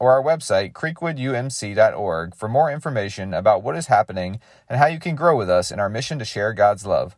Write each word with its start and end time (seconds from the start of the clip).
or 0.00 0.12
our 0.12 0.22
website, 0.22 0.72
creekwoodumc.org, 0.72 2.34
for 2.34 2.48
more 2.48 2.70
information 2.70 3.34
about 3.34 3.62
what 3.62 3.76
is 3.76 3.86
happening 3.86 4.40
and 4.68 4.78
how 4.78 4.86
you 4.86 4.98
can 4.98 5.14
grow 5.14 5.36
with 5.36 5.50
us 5.50 5.70
in 5.70 5.78
our 5.78 5.90
mission 5.90 6.18
to 6.18 6.24
share 6.24 6.54
God's 6.54 6.86
love. 6.86 7.14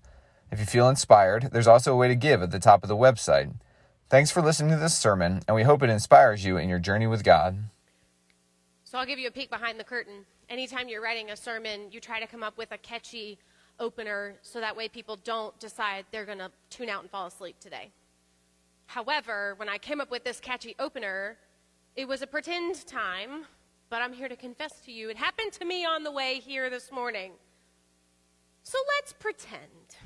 If 0.50 0.58
you 0.58 0.66
feel 0.66 0.88
inspired, 0.88 1.50
there's 1.52 1.68
also 1.68 1.94
a 1.94 1.96
way 1.96 2.08
to 2.08 2.16
give 2.16 2.42
at 2.42 2.50
the 2.50 2.58
top 2.58 2.82
of 2.82 2.88
the 2.88 2.96
website. 2.96 3.54
Thanks 4.10 4.30
for 4.30 4.42
listening 4.42 4.72
to 4.72 4.76
this 4.76 4.98
sermon, 4.98 5.40
and 5.46 5.54
we 5.54 5.62
hope 5.62 5.82
it 5.82 5.88
inspires 5.88 6.44
you 6.44 6.58
in 6.58 6.68
your 6.68 6.80
journey 6.80 7.06
with 7.06 7.24
God. 7.24 7.56
So 8.84 8.98
I'll 8.98 9.06
give 9.06 9.18
you 9.18 9.28
a 9.28 9.32
peek 9.32 9.48
behind 9.48 9.80
the 9.80 9.84
curtain. 9.84 10.26
Anytime 10.50 10.88
you're 10.88 11.00
writing 11.00 11.30
a 11.30 11.36
sermon, 11.36 11.90
you 11.90 12.00
try 12.00 12.20
to 12.20 12.26
come 12.26 12.42
up 12.42 12.58
with 12.58 12.72
a 12.72 12.78
catchy 12.78 13.38
opener 13.80 14.34
so 14.42 14.60
that 14.60 14.76
way 14.76 14.88
people 14.88 15.16
don't 15.24 15.58
decide 15.58 16.04
they're 16.10 16.26
going 16.26 16.38
to 16.38 16.50
tune 16.68 16.90
out 16.90 17.00
and 17.00 17.10
fall 17.10 17.26
asleep 17.26 17.56
today. 17.58 17.90
However, 18.86 19.54
when 19.56 19.68
I 19.68 19.78
came 19.78 20.00
up 20.00 20.10
with 20.10 20.24
this 20.24 20.40
catchy 20.40 20.74
opener, 20.78 21.38
it 21.96 22.08
was 22.08 22.22
a 22.22 22.26
pretend 22.26 22.86
time, 22.86 23.44
but 23.90 24.00
I'm 24.00 24.12
here 24.12 24.28
to 24.28 24.36
confess 24.36 24.80
to 24.86 24.92
you 24.92 25.10
it 25.10 25.16
happened 25.16 25.52
to 25.52 25.64
me 25.64 25.84
on 25.84 26.02
the 26.02 26.12
way 26.12 26.40
here 26.40 26.70
this 26.70 26.90
morning. 26.90 27.32
So 28.62 28.78
let's 28.96 29.12
pretend 29.12 29.96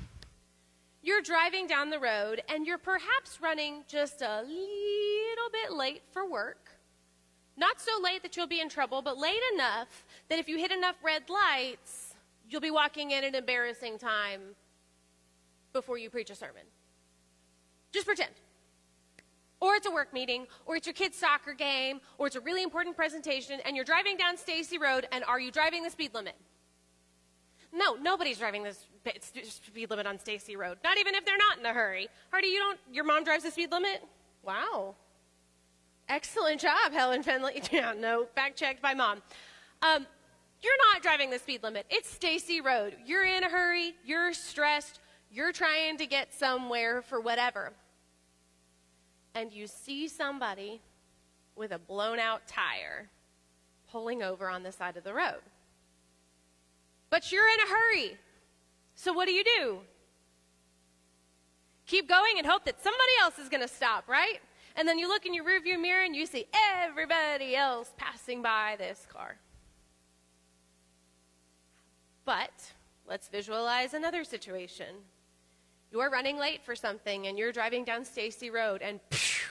you're 1.01 1.21
driving 1.21 1.67
down 1.67 1.89
the 1.89 1.99
road 1.99 2.41
and 2.49 2.65
you're 2.65 2.77
perhaps 2.77 3.39
running 3.41 3.83
just 3.87 4.21
a 4.21 4.41
little 4.41 5.49
bit 5.51 5.71
late 5.71 6.01
for 6.11 6.29
work. 6.29 6.71
Not 7.55 7.79
so 7.79 7.91
late 8.03 8.21
that 8.23 8.35
you'll 8.35 8.47
be 8.47 8.59
in 8.59 8.69
trouble, 8.69 9.01
but 9.01 9.17
late 9.17 9.41
enough 9.53 10.05
that 10.29 10.37
if 10.37 10.49
you 10.49 10.57
hit 10.57 10.71
enough 10.71 10.95
red 11.03 11.23
lights, 11.29 12.13
you'll 12.49 12.61
be 12.61 12.71
walking 12.71 13.11
in 13.11 13.23
an 13.23 13.35
embarrassing 13.35 13.97
time 13.97 14.41
before 15.71 15.97
you 15.97 16.09
preach 16.09 16.29
a 16.29 16.35
sermon. 16.35 16.63
Just 17.91 18.05
pretend. 18.05 18.31
Or 19.59 19.75
it's 19.75 19.87
a 19.87 19.91
work 19.91 20.13
meeting, 20.13 20.45
or 20.65 20.75
it's 20.75 20.85
your 20.85 20.93
kid's 20.93 21.17
soccer 21.17 21.53
game, 21.53 21.99
or 22.17 22.27
it's 22.27 22.35
a 22.35 22.41
really 22.41 22.61
important 22.61 22.95
presentation, 22.95 23.59
and 23.65 23.75
you're 23.75 23.85
driving 23.85 24.15
down 24.15 24.37
Stacy 24.37 24.77
Road, 24.77 25.07
and 25.11 25.23
are 25.23 25.39
you 25.39 25.51
driving 25.51 25.83
the 25.83 25.89
speed 25.89 26.13
limit? 26.13 26.35
No, 27.73 27.95
nobody's 27.95 28.37
driving 28.37 28.63
the 28.63 28.75
speed 29.43 29.89
limit 29.89 30.05
on 30.05 30.19
Stacy 30.19 30.55
Road. 30.55 30.77
Not 30.83 30.97
even 30.97 31.15
if 31.15 31.25
they're 31.25 31.37
not 31.37 31.59
in 31.59 31.65
a 31.65 31.73
hurry. 31.73 32.07
Hardy, 32.31 32.47
you 32.47 32.59
don't. 32.59 32.79
Your 32.91 33.03
mom 33.03 33.23
drives 33.23 33.43
the 33.43 33.51
speed 33.51 33.71
limit. 33.71 34.03
Wow. 34.43 34.95
Excellent 36.07 36.61
job, 36.61 36.93
Helen 36.93 37.23
Finley. 37.23 37.61
Yeah, 37.71 37.93
no, 37.97 38.25
fact 38.35 38.57
checked 38.57 38.81
by 38.81 38.93
mom. 38.93 39.21
Um, 39.81 40.05
you're 40.61 40.77
not 40.93 41.03
driving 41.03 41.29
the 41.29 41.39
speed 41.39 41.63
limit. 41.63 41.85
It's 41.89 42.09
Stacy 42.09 42.61
Road. 42.61 42.95
You're 43.05 43.25
in 43.25 43.43
a 43.43 43.49
hurry. 43.49 43.95
You're 44.05 44.33
stressed. 44.33 44.99
You're 45.29 45.51
trying 45.51 45.97
to 45.97 46.05
get 46.05 46.33
somewhere 46.33 47.01
for 47.01 47.19
whatever 47.19 47.73
and 49.33 49.51
you 49.51 49.67
see 49.67 50.07
somebody 50.07 50.81
with 51.55 51.71
a 51.71 51.79
blown 51.79 52.19
out 52.19 52.47
tire 52.47 53.09
pulling 53.91 54.21
over 54.21 54.49
on 54.49 54.63
the 54.63 54.71
side 54.71 54.97
of 54.97 55.03
the 55.03 55.13
road. 55.13 55.41
But 57.09 57.31
you're 57.31 57.47
in 57.47 57.59
a 57.59 57.69
hurry. 57.69 58.17
So 58.95 59.13
what 59.13 59.25
do 59.25 59.31
you 59.31 59.43
do? 59.43 59.79
Keep 61.85 62.09
going 62.09 62.37
and 62.37 62.45
hope 62.45 62.65
that 62.65 62.83
somebody 62.83 63.13
else 63.21 63.39
is 63.39 63.47
going 63.47 63.61
to 63.61 63.67
stop, 63.67 64.09
right? 64.09 64.39
And 64.75 64.87
then 64.87 64.99
you 64.99 65.07
look 65.07 65.25
in 65.25 65.33
your 65.33 65.45
rearview 65.45 65.81
mirror 65.81 66.03
and 66.03 66.15
you 66.15 66.25
see 66.25 66.45
everybody 66.83 67.55
else 67.55 67.91
passing 67.97 68.41
by 68.41 68.75
this 68.77 69.07
car. 69.11 69.37
But 72.25 72.73
let's 73.07 73.29
visualize 73.29 73.93
another 73.93 74.25
situation. 74.25 74.87
You're 75.91 76.09
running 76.09 76.37
late 76.37 76.63
for 76.63 76.75
something 76.75 77.27
and 77.27 77.37
you're 77.37 77.51
driving 77.51 77.83
down 77.83 78.03
Stacy 78.03 78.49
Road 78.49 78.81
and 78.81 78.99
phew, 79.09 79.47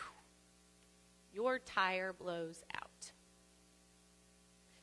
your 1.32 1.58
tire 1.58 2.12
blows 2.12 2.62
out. 2.74 3.12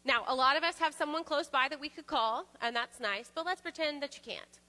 Now, 0.05 0.23
a 0.27 0.35
lot 0.35 0.57
of 0.57 0.63
us 0.63 0.79
have 0.79 0.93
someone 0.93 1.23
close 1.23 1.47
by 1.47 1.67
that 1.69 1.79
we 1.79 1.87
could 1.87 2.07
call, 2.07 2.45
and 2.61 2.75
that's 2.75 2.99
nice, 2.99 3.31
but 3.33 3.45
let's 3.45 3.61
pretend 3.61 4.03
that 4.03 4.17
you 4.17 4.21
can't. 4.23 4.59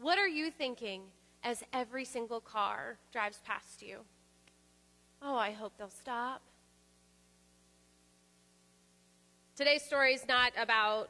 What 0.00 0.18
are 0.18 0.28
you 0.28 0.50
thinking 0.50 1.02
as 1.42 1.62
every 1.72 2.04
single 2.04 2.40
car 2.40 2.98
drives 3.12 3.40
past 3.44 3.82
you? 3.82 3.98
Oh, 5.20 5.36
I 5.36 5.50
hope 5.50 5.72
they'll 5.76 5.90
stop. 5.90 6.40
Today's 9.54 9.82
story 9.82 10.14
is 10.14 10.26
not 10.28 10.52
about 10.58 11.08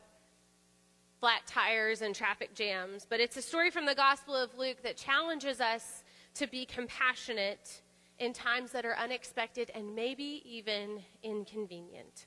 flat 1.20 1.46
tires 1.46 2.02
and 2.02 2.14
traffic 2.14 2.54
jams, 2.54 3.06
but 3.08 3.20
it's 3.20 3.36
a 3.36 3.42
story 3.42 3.70
from 3.70 3.86
the 3.86 3.94
Gospel 3.94 4.34
of 4.34 4.56
Luke 4.58 4.82
that 4.82 4.96
challenges 4.96 5.60
us 5.60 6.02
to 6.34 6.46
be 6.46 6.66
compassionate 6.66 7.82
in 8.18 8.32
times 8.32 8.72
that 8.72 8.84
are 8.84 8.96
unexpected 8.96 9.70
and 9.74 9.94
maybe 9.94 10.42
even 10.44 11.02
inconvenient. 11.22 12.26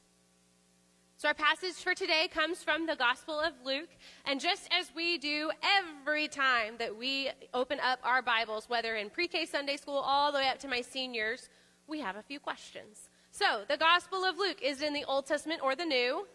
So, 1.17 1.27
our 1.27 1.33
passage 1.33 1.73
for 1.73 1.93
today 1.93 2.29
comes 2.33 2.63
from 2.63 2.85
the 2.85 2.95
Gospel 2.95 3.39
of 3.41 3.51
Luke. 3.65 3.89
And 4.25 4.39
just 4.39 4.69
as 4.71 4.89
we 4.95 5.17
do 5.17 5.51
every 5.61 6.29
time 6.29 6.75
that 6.79 6.95
we 6.95 7.29
open 7.53 7.77
up 7.81 7.99
our 8.03 8.21
Bibles, 8.21 8.69
whether 8.69 8.95
in 8.95 9.09
pre 9.09 9.27
K 9.27 9.45
Sunday 9.45 9.75
school 9.75 9.97
all 9.97 10.31
the 10.31 10.37
way 10.37 10.47
up 10.47 10.59
to 10.59 10.69
my 10.69 10.79
seniors, 10.79 11.49
we 11.87 11.99
have 11.99 12.15
a 12.15 12.21
few 12.21 12.39
questions. 12.39 13.09
So, 13.31 13.63
the 13.67 13.75
Gospel 13.75 14.23
of 14.23 14.37
Luke 14.37 14.61
is 14.61 14.81
in 14.81 14.93
the 14.93 15.03
Old 15.03 15.25
Testament 15.25 15.59
or 15.61 15.75
the 15.75 15.83
New? 15.83 16.25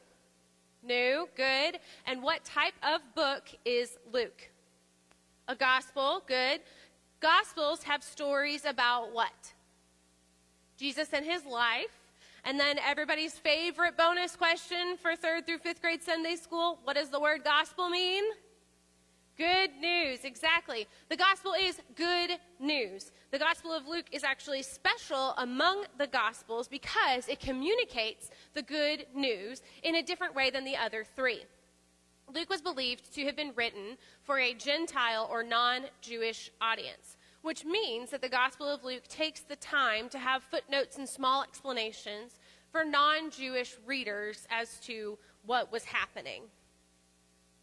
New, 0.84 1.28
good. 1.36 1.78
And 2.06 2.22
what 2.22 2.44
type 2.44 2.74
of 2.82 3.00
book 3.14 3.48
is 3.64 3.96
Luke? 4.12 4.50
A 5.48 5.54
gospel, 5.54 6.22
good. 6.26 6.60
Gospels 7.20 7.82
have 7.84 8.02
stories 8.02 8.64
about 8.64 9.12
what? 9.12 9.52
Jesus 10.76 11.08
and 11.12 11.24
his 11.24 11.44
life. 11.44 11.86
And 12.44 12.60
then 12.60 12.78
everybody's 12.78 13.38
favorite 13.38 13.96
bonus 13.96 14.36
question 14.36 14.96
for 15.00 15.16
third 15.16 15.46
through 15.46 15.58
fifth 15.58 15.80
grade 15.80 16.02
Sunday 16.02 16.36
school 16.36 16.78
what 16.84 16.96
does 16.96 17.08
the 17.08 17.20
word 17.20 17.42
gospel 17.42 17.88
mean? 17.88 18.24
Good 19.36 19.70
news, 19.80 20.24
exactly. 20.24 20.86
The 21.08 21.16
gospel 21.16 21.54
is 21.58 21.80
good 21.96 22.30
news. 22.60 23.10
The 23.34 23.40
gospel 23.40 23.72
of 23.72 23.88
Luke 23.88 24.06
is 24.12 24.22
actually 24.22 24.62
special 24.62 25.34
among 25.38 25.86
the 25.98 26.06
gospels 26.06 26.68
because 26.68 27.26
it 27.26 27.40
communicates 27.40 28.30
the 28.52 28.62
good 28.62 29.06
news 29.12 29.60
in 29.82 29.96
a 29.96 30.04
different 30.04 30.36
way 30.36 30.50
than 30.50 30.62
the 30.62 30.76
other 30.76 31.02
three. 31.02 31.42
Luke 32.32 32.48
was 32.48 32.62
believed 32.62 33.12
to 33.12 33.24
have 33.24 33.34
been 33.34 33.50
written 33.56 33.98
for 34.22 34.38
a 34.38 34.54
Gentile 34.54 35.28
or 35.28 35.42
non 35.42 35.86
Jewish 36.00 36.52
audience, 36.60 37.16
which 37.42 37.64
means 37.64 38.10
that 38.10 38.22
the 38.22 38.28
Gospel 38.28 38.68
of 38.68 38.84
Luke 38.84 39.08
takes 39.08 39.40
the 39.40 39.56
time 39.56 40.08
to 40.10 40.18
have 40.20 40.44
footnotes 40.44 40.96
and 40.98 41.08
small 41.08 41.42
explanations 41.42 42.38
for 42.70 42.84
non 42.84 43.32
Jewish 43.32 43.74
readers 43.84 44.46
as 44.48 44.78
to 44.82 45.18
what 45.44 45.72
was 45.72 45.82
happening. 45.82 46.42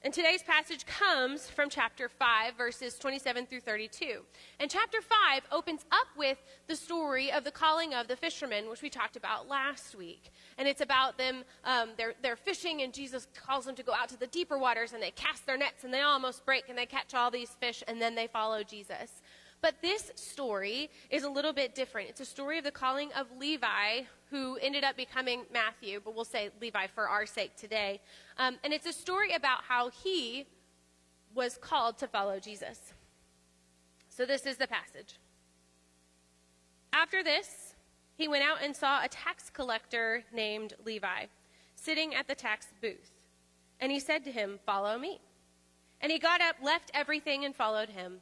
And 0.04 0.12
today's 0.12 0.42
passage 0.42 0.88
comes 0.88 1.48
from 1.48 1.70
chapter 1.70 2.10
5, 2.10 2.58
verses 2.58 2.98
27 2.98 3.46
through 3.46 3.60
32. 3.60 4.22
And 4.60 4.72
chapter 4.72 5.00
5 5.00 5.44
opens 5.52 5.86
up 5.92 6.08
with 6.18 6.40
the 6.66 6.76
story 6.76 7.32
of 7.32 7.44
the 7.44 7.52
calling 7.52 7.94
of 7.94 8.08
the 8.08 8.16
fishermen, 8.16 8.68
which 8.68 8.82
we 8.82 8.90
talked 8.90 9.16
about 9.16 9.48
last 9.48 9.94
week. 9.94 10.32
And 10.58 10.68
it's 10.68 10.82
about 10.82 11.20
them, 11.20 11.44
um, 11.66 11.90
they're, 11.98 12.16
they're 12.24 12.36
fishing, 12.36 12.82
and 12.82 12.92
Jesus 12.92 13.28
calls 13.46 13.66
them 13.66 13.76
to 13.76 13.84
go 13.84 13.94
out 13.94 14.10
to 14.10 14.18
the 14.18 14.26
deeper 14.26 14.58
waters, 14.58 14.94
and 14.94 15.04
they 15.04 15.12
cast 15.12 15.46
their 15.46 15.58
nets, 15.58 15.84
and 15.84 15.94
they 15.94 16.02
almost 16.02 16.48
break, 16.48 16.68
and 16.68 16.76
they 16.76 16.88
catch 16.88 17.14
all 17.14 17.30
these 17.30 17.52
fish, 17.60 17.84
and 17.88 18.02
then 18.02 18.16
they 18.16 18.26
follow 18.26 18.64
Jesus. 18.64 19.21
But 19.62 19.76
this 19.82 20.12
story 20.16 20.90
is 21.12 21.24
a 21.24 21.30
little 21.30 21.54
bit 21.54 21.76
different. 21.76 22.10
It's 22.10 22.20
a 22.20 22.26
story 22.26 22.58
of 22.58 22.64
the 22.64 22.72
calling 22.72 23.12
of 23.14 23.28
Levi, 23.38 24.02
who 24.32 24.58
ended 24.58 24.84
up 24.84 24.98
becoming 24.98 25.44
Matthew, 25.54 26.02
but 26.04 26.16
we'll 26.16 26.26
say 26.26 26.50
Levi 26.60 26.88
for 26.88 27.08
our 27.08 27.28
sake 27.28 27.56
today. 27.56 28.02
Um, 28.38 28.58
and 28.64 28.74
it's 28.74 28.88
a 28.88 28.94
story 28.94 29.34
about 29.34 29.64
how 29.68 29.90
he 29.90 30.48
was 31.36 31.58
called 31.58 32.00
to 32.00 32.08
follow 32.08 32.40
Jesus. 32.40 32.94
So 34.10 34.26
this 34.26 34.48
is 34.48 34.58
the 34.58 34.68
passage. 34.68 35.20
After 36.92 37.24
this, 37.24 37.76
he 38.16 38.28
went 38.28 38.44
out 38.44 38.58
and 38.64 38.76
saw 38.76 39.04
a 39.04 39.08
tax 39.08 39.50
collector 39.50 40.24
named 40.34 40.74
Levi 40.86 41.26
sitting 41.76 42.16
at 42.16 42.28
the 42.28 42.36
tax 42.36 42.68
booth. 42.82 43.12
And 43.80 43.92
he 43.92 44.00
said 44.00 44.24
to 44.26 44.32
him, 44.32 44.60
Follow 44.66 44.98
me. 44.98 45.22
And 46.02 46.12
he 46.12 46.20
got 46.20 46.42
up, 46.42 46.56
left 46.62 46.92
everything, 46.94 47.46
and 47.46 47.56
followed 47.56 47.90
him. 47.90 48.20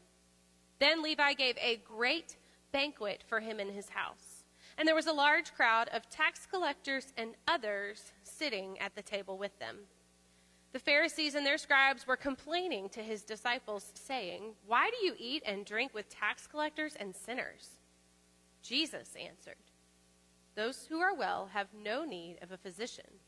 Then 0.79 1.01
Levi 1.03 1.33
gave 1.33 1.57
a 1.57 1.81
great 1.85 2.37
banquet 2.71 3.23
for 3.27 3.39
him 3.39 3.59
in 3.59 3.69
his 3.69 3.89
house. 3.89 4.43
And 4.77 4.87
there 4.87 4.95
was 4.95 5.07
a 5.07 5.13
large 5.13 5.53
crowd 5.53 5.89
of 5.89 6.09
tax 6.09 6.45
collectors 6.45 7.11
and 7.17 7.31
others 7.47 8.13
sitting 8.23 8.79
at 8.79 8.95
the 8.95 9.01
table 9.01 9.37
with 9.37 9.57
them. 9.59 9.79
The 10.71 10.79
Pharisees 10.79 11.35
and 11.35 11.45
their 11.45 11.57
scribes 11.57 12.07
were 12.07 12.15
complaining 12.15 12.89
to 12.89 13.01
his 13.01 13.23
disciples, 13.23 13.91
saying, 13.95 14.53
Why 14.67 14.89
do 14.89 15.05
you 15.05 15.15
eat 15.17 15.43
and 15.45 15.65
drink 15.65 15.93
with 15.93 16.09
tax 16.09 16.47
collectors 16.47 16.95
and 16.95 17.13
sinners? 17.15 17.79
Jesus 18.61 19.15
answered, 19.19 19.55
Those 20.55 20.85
who 20.87 20.99
are 20.99 21.15
well 21.15 21.49
have 21.53 21.67
no 21.73 22.05
need 22.05 22.37
of 22.41 22.51
a 22.51 22.57
physician, 22.57 23.19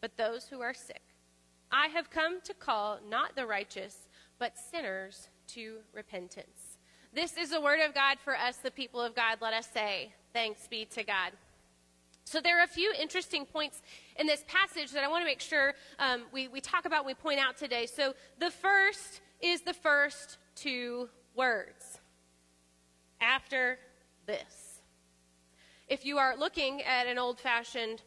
but 0.00 0.16
those 0.16 0.46
who 0.46 0.60
are 0.62 0.74
sick. 0.74 1.02
I 1.70 1.88
have 1.88 2.10
come 2.10 2.40
to 2.42 2.54
call 2.54 2.98
not 3.08 3.36
the 3.36 3.46
righteous, 3.46 4.08
but 4.38 4.58
sinners 4.58 5.28
to 5.48 5.78
repentance. 5.92 6.65
This 7.14 7.36
is 7.36 7.50
the 7.50 7.60
word 7.60 7.80
of 7.80 7.94
God 7.94 8.18
for 8.22 8.36
us, 8.36 8.56
the 8.56 8.70
people 8.70 9.00
of 9.00 9.14
God. 9.14 9.38
Let 9.40 9.54
us 9.54 9.68
say, 9.72 10.12
Thanks 10.32 10.68
be 10.68 10.84
to 10.86 11.02
God. 11.02 11.32
So, 12.24 12.40
there 12.40 12.60
are 12.60 12.64
a 12.64 12.68
few 12.68 12.92
interesting 13.00 13.46
points 13.46 13.80
in 14.18 14.26
this 14.26 14.44
passage 14.48 14.90
that 14.92 15.02
I 15.02 15.08
want 15.08 15.22
to 15.22 15.26
make 15.26 15.40
sure 15.40 15.74
um, 15.98 16.24
we, 16.32 16.48
we 16.48 16.60
talk 16.60 16.84
about, 16.84 17.06
we 17.06 17.14
point 17.14 17.38
out 17.38 17.56
today. 17.56 17.86
So, 17.86 18.14
the 18.38 18.50
first 18.50 19.22
is 19.40 19.62
the 19.62 19.72
first 19.72 20.38
two 20.54 21.08
words 21.34 22.00
after 23.20 23.78
this. 24.26 24.80
If 25.88 26.04
you 26.04 26.18
are 26.18 26.36
looking 26.36 26.82
at 26.82 27.06
an 27.06 27.16
old 27.16 27.38
fashioned 27.38 28.02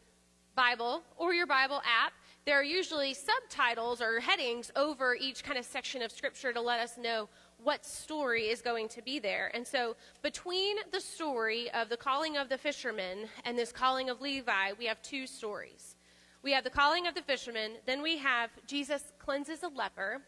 Bible 0.54 1.02
or 1.16 1.32
your 1.32 1.46
Bible 1.46 1.80
app, 1.84 2.12
there 2.44 2.60
are 2.60 2.64
usually 2.64 3.14
subtitles 3.14 4.00
or 4.00 4.20
headings 4.20 4.70
over 4.76 5.14
each 5.14 5.42
kind 5.42 5.58
of 5.58 5.64
section 5.64 6.02
of 6.02 6.12
Scripture 6.12 6.52
to 6.52 6.60
let 6.60 6.80
us 6.80 6.98
know 6.98 7.28
what 7.62 7.84
story 7.84 8.44
is 8.44 8.62
going 8.62 8.88
to 8.88 9.02
be 9.02 9.18
there. 9.18 9.50
And 9.54 9.66
so, 9.66 9.96
between 10.22 10.76
the 10.92 11.00
story 11.00 11.70
of 11.72 11.88
the 11.88 11.96
calling 11.96 12.36
of 12.36 12.48
the 12.48 12.58
fishermen 12.58 13.28
and 13.44 13.58
this 13.58 13.72
calling 13.72 14.10
of 14.10 14.20
Levi, 14.20 14.72
we 14.78 14.86
have 14.86 15.00
two 15.02 15.26
stories. 15.26 15.96
We 16.42 16.52
have 16.52 16.64
the 16.64 16.70
calling 16.70 17.06
of 17.06 17.14
the 17.14 17.22
fishermen, 17.22 17.72
then 17.86 18.02
we 18.02 18.16
have 18.18 18.50
Jesus 18.66 19.12
cleanses 19.18 19.62
a 19.62 19.68
leper, 19.68 20.22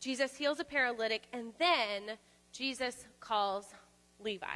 Jesus 0.00 0.34
heals 0.36 0.58
a 0.58 0.64
paralytic, 0.64 1.22
and 1.32 1.52
then 1.58 2.16
Jesus 2.52 3.06
calls 3.20 3.66
Levi. 4.18 4.46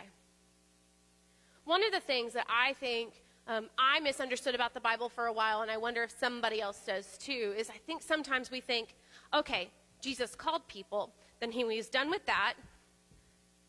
One 1.65 1.85
of 1.85 1.93
the 1.93 2.01
things 2.01 2.33
that 2.33 2.47
I 2.49 2.73
think 2.75 3.23
um, 3.47 3.69
I 3.79 4.01
misunderstood 4.01 4.55
about 4.55 4.75
the 4.75 4.81
Bible 4.81 5.09
for 5.09 5.27
a 5.27 5.33
while, 5.33 5.63
and 5.63 5.71
I 5.71 5.77
wonder 5.77 6.03
if 6.03 6.17
somebody 6.19 6.61
else 6.61 6.81
does 6.87 7.19
too, 7.19 7.55
is 7.57 7.71
I 7.71 7.79
think 7.87 8.03
sometimes 8.03 8.51
we 8.51 8.61
think, 8.61 8.95
okay, 9.35 9.71
Jesus 10.01 10.35
called 10.35 10.67
people, 10.69 11.13
then 11.41 11.53
he 11.53 11.65
was 11.65 11.89
done 11.89 12.11
with 12.11 12.25
that. 12.27 12.55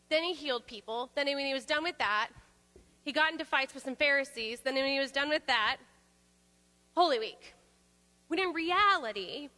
Then 0.08 0.22
he 0.22 0.34
healed 0.34 0.66
people. 0.66 1.10
Then 1.14 1.26
when 1.26 1.46
he 1.46 1.54
was 1.54 1.64
done 1.64 1.82
with 1.82 1.98
that, 1.98 2.28
he 3.02 3.12
got 3.12 3.32
into 3.32 3.44
fights 3.44 3.74
with 3.74 3.82
some 3.82 3.96
Pharisees. 3.96 4.60
Then 4.60 4.74
when 4.74 4.86
he 4.86 5.00
was 5.00 5.10
done 5.10 5.28
with 5.28 5.46
that, 5.46 5.78
Holy 6.94 7.18
Week. 7.18 7.54
When 8.28 8.38
in 8.38 8.52
reality, 8.52 9.48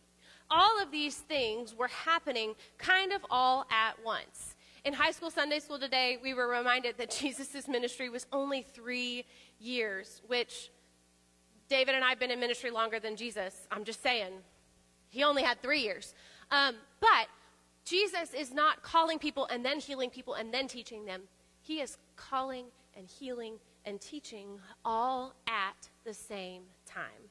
all 0.50 0.81
of 0.81 0.90
these 0.90 1.16
things 1.16 1.75
were 1.75 1.88
happening 1.88 2.55
kind 2.78 3.12
of 3.12 3.25
all 3.31 3.66
at 3.70 3.94
once. 4.05 4.55
In 4.84 4.93
high 4.93 5.11
school 5.11 5.31
Sunday 5.31 5.58
school 5.58 5.78
today, 5.78 6.19
we 6.22 6.34
were 6.34 6.46
reminded 6.46 6.99
that 6.99 7.11
Jesus' 7.20 7.66
ministry 7.66 8.08
was 8.08 8.26
only 8.32 8.62
three 8.62 9.25
years, 9.58 10.22
which 10.26 10.70
David 11.69 11.94
and 11.94 12.05
I 12.05 12.11
have 12.11 12.20
been 12.20 12.31
in 12.31 12.38
ministry 12.38 12.70
longer 12.70 13.00
than 13.00 13.16
Jesus. 13.16 13.66
I'm 13.70 13.84
just 13.84 14.02
saying. 14.02 14.32
He 15.08 15.22
only 15.22 15.43
had 15.43 15.61
three 15.62 15.81
years. 15.81 16.14
Um, 16.50 16.75
but 17.00 17.28
Jesus 17.84 18.32
is 18.32 18.52
not 18.52 18.82
calling 18.82 19.19
people 19.19 19.46
and 19.50 19.64
then 19.64 19.78
healing 19.78 20.10
people 20.10 20.34
and 20.34 20.52
then 20.52 20.69
teaching 20.69 21.04
them. 21.04 21.22
He 21.60 21.81
is 21.81 21.98
calling 22.16 22.66
and 22.96 23.06
healing 23.06 23.54
and 23.84 24.00
teaching 24.00 24.58
all 24.84 25.34
at 25.46 25.88
the 26.04 26.14
same 26.14 26.62
time. 26.86 27.31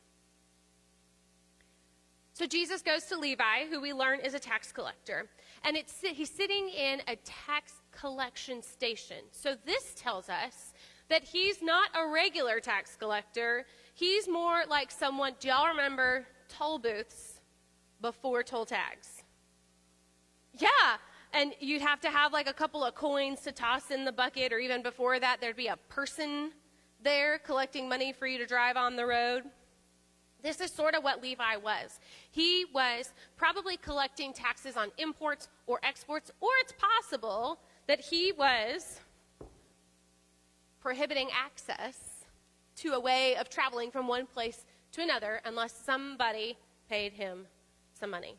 So 2.34 2.46
Jesus 2.48 2.82
goes 2.82 3.06
to 3.06 3.18
Levi, 3.18 3.68
who 3.70 3.80
we 3.80 3.94
learn 3.94 4.20
is 4.20 4.34
a 4.34 4.40
tax 4.40 4.72
collector, 4.72 5.28
and 5.64 5.78
he's 5.78 6.30
sitting 6.30 6.70
in 6.70 7.02
a 7.08 7.16
tax 7.18 7.74
collection 7.92 8.62
station. 8.62 9.18
So 9.32 9.56
this 9.66 9.94
tells 9.96 10.30
us 10.30 10.74
that 11.10 11.24
he's 11.24 11.62
not 11.62 11.90
a 11.96 12.08
regular 12.08 12.60
tax 12.60 12.96
collector. 12.96 13.66
He's 13.94 14.28
more 14.28 14.64
like 14.68 14.90
someone, 14.90 15.34
do 15.40 15.50
y'all 15.50 15.68
remember 15.68 16.26
toll 16.50 16.80
booths 16.80 17.40
before 18.02 18.42
toll 18.42 18.66
tags? 18.66 19.23
Yeah. 20.60 20.70
And 21.34 21.54
you'd 21.60 21.82
have 21.82 22.00
to 22.02 22.10
have 22.10 22.32
like 22.32 22.48
a 22.48 22.54
couple 22.54 22.84
of 22.84 22.94
coins 22.94 23.42
to 23.42 23.52
toss 23.52 23.90
in 23.90 24.06
the 24.06 24.12
bucket, 24.12 24.54
or 24.54 24.60
even 24.60 24.84
before 24.84 25.20
that, 25.20 25.42
there'd 25.42 25.56
be 25.56 25.68
a 25.68 25.78
person 25.90 26.52
there 27.02 27.40
collecting 27.40 27.90
money 27.90 28.14
for 28.14 28.28
you 28.28 28.38
to 28.38 28.46
drive 28.46 28.78
on 28.78 28.96
the 28.96 29.06
road. 29.06 29.44
This 30.44 30.60
is 30.60 30.72
sort 30.72 30.94
of 30.94 31.04
what 31.04 31.24
Levi 31.24 31.56
was. 31.56 32.00
He 32.30 32.66
was 32.74 33.14
probably 33.38 33.78
collecting 33.78 34.34
taxes 34.34 34.78
on 34.78 34.92
imports 34.98 35.48
or 35.68 35.80
exports, 35.84 36.32
or 36.42 36.50
it's 36.60 36.74
possible 36.74 37.60
that 37.88 38.00
he 38.00 38.32
was 38.32 39.00
prohibiting 40.82 41.30
access 41.34 42.26
to 42.76 42.94
a 42.94 43.00
way 43.00 43.36
of 43.38 43.50
traveling 43.50 43.90
from 43.90 44.08
one 44.08 44.26
place 44.26 44.66
to 44.92 45.02
another 45.02 45.42
unless 45.46 45.74
somebody 45.74 46.58
paid 46.90 47.14
him 47.14 47.48
some 47.94 48.10
money. 48.10 48.36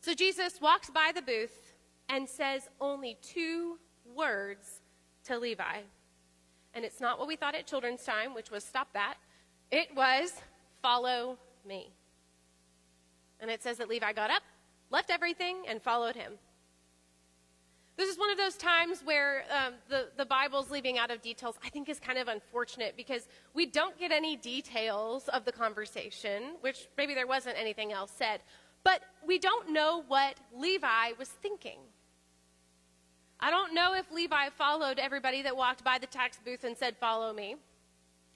So 0.00 0.14
Jesus 0.14 0.60
walks 0.60 0.88
by 0.88 1.12
the 1.14 1.22
booth 1.22 1.74
and 2.08 2.28
says 2.28 2.68
only 2.80 3.18
two 3.22 3.78
words 4.16 4.80
to 5.24 5.38
Levi. 5.38 5.80
And 6.74 6.84
it's 6.84 7.00
not 7.00 7.18
what 7.18 7.28
we 7.28 7.36
thought 7.36 7.54
at 7.54 7.66
children's 7.66 8.04
time, 8.04 8.34
which 8.34 8.50
was 8.50 8.64
stop 8.64 8.88
that. 8.94 9.14
It 9.70 9.94
was 9.94 10.32
follow 10.82 11.38
me. 11.66 11.92
And 13.40 13.50
it 13.50 13.62
says 13.62 13.78
that 13.78 13.88
Levi 13.88 14.12
got 14.12 14.30
up, 14.30 14.42
left 14.90 15.10
everything, 15.10 15.64
and 15.68 15.82
followed 15.82 16.16
him. 16.16 16.32
This 17.96 18.08
is 18.08 18.18
one 18.18 18.30
of 18.30 18.38
those 18.38 18.56
times 18.56 19.02
where 19.04 19.44
um, 19.50 19.74
the, 19.90 20.08
the 20.16 20.24
Bible's 20.24 20.70
leaving 20.70 20.96
out 20.96 21.10
of 21.10 21.20
details, 21.20 21.56
I 21.62 21.68
think 21.68 21.90
is 21.90 22.00
kind 22.00 22.18
of 22.18 22.28
unfortunate 22.28 22.94
because 22.96 23.28
we 23.52 23.66
don't 23.66 23.98
get 23.98 24.10
any 24.10 24.36
details 24.36 25.28
of 25.28 25.44
the 25.44 25.52
conversation, 25.52 26.54
which 26.62 26.88
maybe 26.96 27.12
there 27.14 27.26
wasn't 27.26 27.58
anything 27.58 27.92
else 27.92 28.10
said. 28.16 28.40
But 28.84 29.02
we 29.26 29.38
don't 29.38 29.72
know 29.72 30.04
what 30.08 30.36
Levi 30.56 31.12
was 31.18 31.28
thinking. 31.28 31.78
I 33.38 33.50
don't 33.50 33.74
know 33.74 33.94
if 33.94 34.10
Levi 34.12 34.50
followed 34.50 34.98
everybody 34.98 35.42
that 35.42 35.56
walked 35.56 35.82
by 35.82 35.98
the 35.98 36.06
tax 36.06 36.38
booth 36.44 36.64
and 36.64 36.76
said, 36.76 36.96
Follow 36.96 37.32
me. 37.32 37.56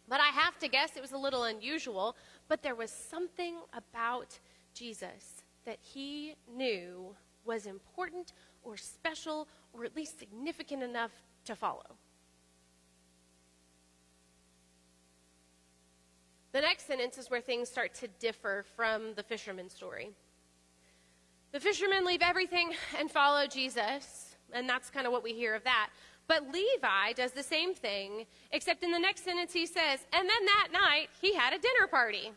But 0.09 0.21
I 0.21 0.29
have 0.29 0.59
to 0.59 0.69
guess 0.69 0.97
it 0.97 1.03
was 1.03 1.13
a 1.13 1.19
little 1.19 1.45
unusual. 1.45 2.17
But 2.49 2.63
there 2.63 2.75
was 2.75 2.91
something 2.91 3.57
about 3.73 4.39
Jesus 4.75 5.43
that 5.65 5.79
he 5.81 6.35
knew 6.55 7.15
was 7.45 7.67
important 7.67 8.33
or 8.63 8.77
special 8.77 9.49
or 9.73 9.85
at 9.85 9.97
least 9.97 10.19
significant 10.19 10.83
enough 10.83 11.13
to 11.45 11.55
follow. 11.55 11.97
The 16.53 16.61
next 16.61 16.87
sentence 16.87 17.19
is 17.19 17.31
where 17.31 17.41
things 17.41 17.69
start 17.69 17.95
to 17.95 18.09
differ 18.21 18.65
from 18.77 19.15
the 19.15 19.23
fisherman 19.23 19.69
story. 19.69 20.13
The 21.55 21.61
fishermen 21.61 22.05
leave 22.05 22.21
everything 22.21 22.73
and 22.99 23.09
follow 23.09 23.47
Jesus, 23.47 24.35
and 24.53 24.69
that's 24.69 24.91
kind 24.91 25.07
of 25.07 25.13
what 25.13 25.23
we 25.23 25.33
hear 25.33 25.55
of 25.55 25.63
that. 25.63 25.91
But 26.27 26.53
Levi 26.53 27.13
does 27.15 27.31
the 27.31 27.45
same 27.45 27.75
thing, 27.75 28.27
except 28.51 28.83
in 28.83 28.91
the 28.91 28.99
next 28.99 29.23
sentence 29.23 29.53
he 29.53 29.65
says, 29.65 30.01
and 30.13 30.29
then 30.29 30.47
that 30.47 30.69
night 30.73 31.11
he 31.21 31.33
had 31.33 31.53
a 31.53 31.59
dinner 31.61 31.87
party. 31.89 32.33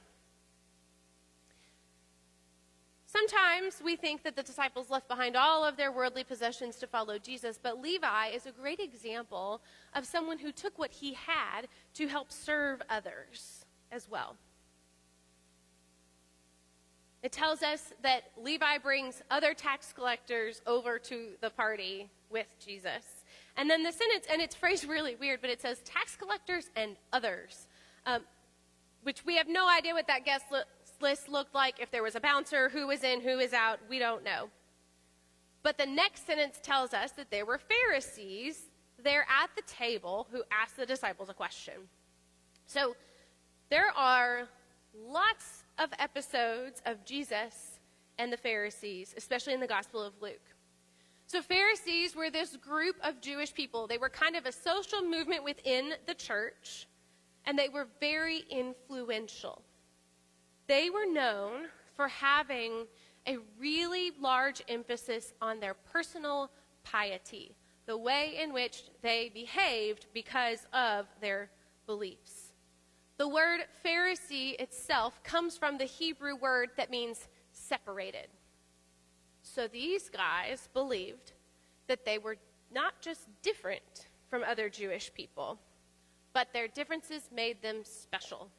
Sometimes 3.08 3.82
we 3.84 3.96
think 3.96 4.22
that 4.22 4.36
the 4.36 4.44
disciples 4.44 4.92
left 4.92 5.08
behind 5.08 5.36
all 5.36 5.66
of 5.66 5.78
their 5.78 5.92
worldly 5.92 6.24
possessions 6.24 6.76
to 6.76 6.86
follow 6.86 7.18
Jesus, 7.18 7.58
but 7.60 7.82
Levi 7.82 8.28
is 8.28 8.46
a 8.46 8.52
great 8.52 8.80
example 8.80 9.62
of 9.96 10.06
someone 10.06 10.38
who 10.38 10.52
took 10.52 10.78
what 10.78 10.92
he 10.92 11.16
had 11.16 11.68
to 11.96 12.08
help 12.08 12.32
serve 12.32 12.84
others 12.88 13.66
as 13.92 14.08
well. 14.08 14.36
It 17.24 17.32
tells 17.32 17.64
us 17.64 17.94
that 18.04 18.32
Levi 18.42 18.78
brings 18.78 19.22
other 19.32 19.54
tax 19.54 19.92
collectors 19.92 20.62
over 20.68 21.00
to 21.00 21.30
the 21.42 21.50
party 21.50 22.10
with 22.30 22.48
Jesus. 22.64 23.24
And 23.56 23.70
then 23.70 23.84
the 23.84 23.92
sentence, 23.92 24.28
and 24.32 24.42
it's 24.42 24.56
phrased 24.56 24.88
really 24.88 25.16
weird, 25.16 25.42
but 25.42 25.50
it 25.50 25.62
says 25.62 25.80
tax 25.84 26.16
collectors 26.16 26.70
and 26.76 26.96
others, 27.12 27.68
um, 28.06 28.22
which 29.02 29.26
we 29.26 29.36
have 29.38 29.48
no 29.48 29.68
idea 29.68 29.94
what 29.94 30.08
that 30.08 30.26
guest 30.26 30.46
list 31.02 31.28
looked 31.28 31.56
like. 31.56 31.80
If 31.80 31.90
there 31.90 32.04
was 32.04 32.16
a 32.16 32.20
bouncer, 32.20 32.70
who 32.70 32.88
was 32.88 33.04
in, 33.04 33.22
who 33.22 33.38
was 33.38 33.54
out, 33.54 33.80
we 33.90 33.98
don't 33.98 34.24
know. 34.24 34.50
But 35.64 35.78
the 35.78 35.86
next 35.86 36.28
sentence 36.28 36.60
tells 36.62 36.94
us 36.94 37.12
that 37.14 37.32
there 37.32 37.46
were 37.46 37.58
Pharisees 37.60 38.70
there 39.04 39.26
at 39.30 39.50
the 39.56 39.64
table 39.64 40.28
who 40.32 40.44
asked 40.52 40.78
the 40.78 40.86
disciples 40.86 41.30
a 41.30 41.34
question. 41.34 41.74
So 42.68 42.96
there 43.70 43.92
are 43.96 44.48
lots 45.08 45.64
of 45.78 45.90
episodes 46.00 46.82
of 46.86 47.06
Jesus 47.06 47.80
and 48.18 48.32
the 48.32 48.38
Pharisees, 48.38 49.14
especially 49.18 49.54
in 49.54 49.60
the 49.60 49.68
Gospel 49.68 50.02
of 50.02 50.14
Luke. 50.22 50.42
So, 51.28 51.42
Pharisees 51.42 52.16
were 52.16 52.30
this 52.30 52.56
group 52.56 52.96
of 53.04 53.20
Jewish 53.20 53.54
people. 53.54 53.86
They 53.86 53.98
were 53.98 54.10
kind 54.10 54.36
of 54.36 54.46
a 54.46 54.52
social 54.52 55.02
movement 55.02 55.44
within 55.44 55.94
the 56.06 56.14
church, 56.14 56.88
and 57.46 57.60
they 57.60 57.68
were 57.68 57.88
very 58.00 58.44
influential. 58.50 59.62
They 60.68 60.90
were 60.90 61.06
known 61.06 61.68
for 61.96 62.08
having 62.08 62.88
a 63.28 63.38
really 63.60 64.12
large 64.22 64.62
emphasis 64.70 65.34
on 65.42 65.60
their 65.60 65.74
personal 65.74 66.50
piety, 66.84 67.56
the 67.86 67.98
way 67.98 68.40
in 68.42 68.54
which 68.54 68.84
they 69.02 69.30
behaved 69.34 70.06
because 70.14 70.66
of 70.72 71.08
their 71.20 71.50
beliefs. 71.86 72.37
The 73.18 73.28
word 73.28 73.62
Pharisee 73.84 74.60
itself 74.62 75.24
comes 75.24 75.58
from 75.58 75.78
the 75.78 75.86
Hebrew 75.86 76.36
word 76.36 76.70
that 76.78 76.92
means 76.92 77.28
separated. 77.52 78.28
So 79.42 79.68
these 79.68 80.10
guys 80.10 80.70
believed 80.74 81.32
that 81.88 82.06
they 82.06 82.20
were 82.20 82.38
not 82.72 83.02
just 83.02 83.28
different 83.42 84.08
from 84.30 84.44
other 84.44 84.70
Jewish 84.70 85.12
people, 85.14 85.58
but 86.34 86.54
their 86.54 86.68
differences 86.68 87.30
made 87.34 87.62
them 87.62 87.78
special, 87.84 88.52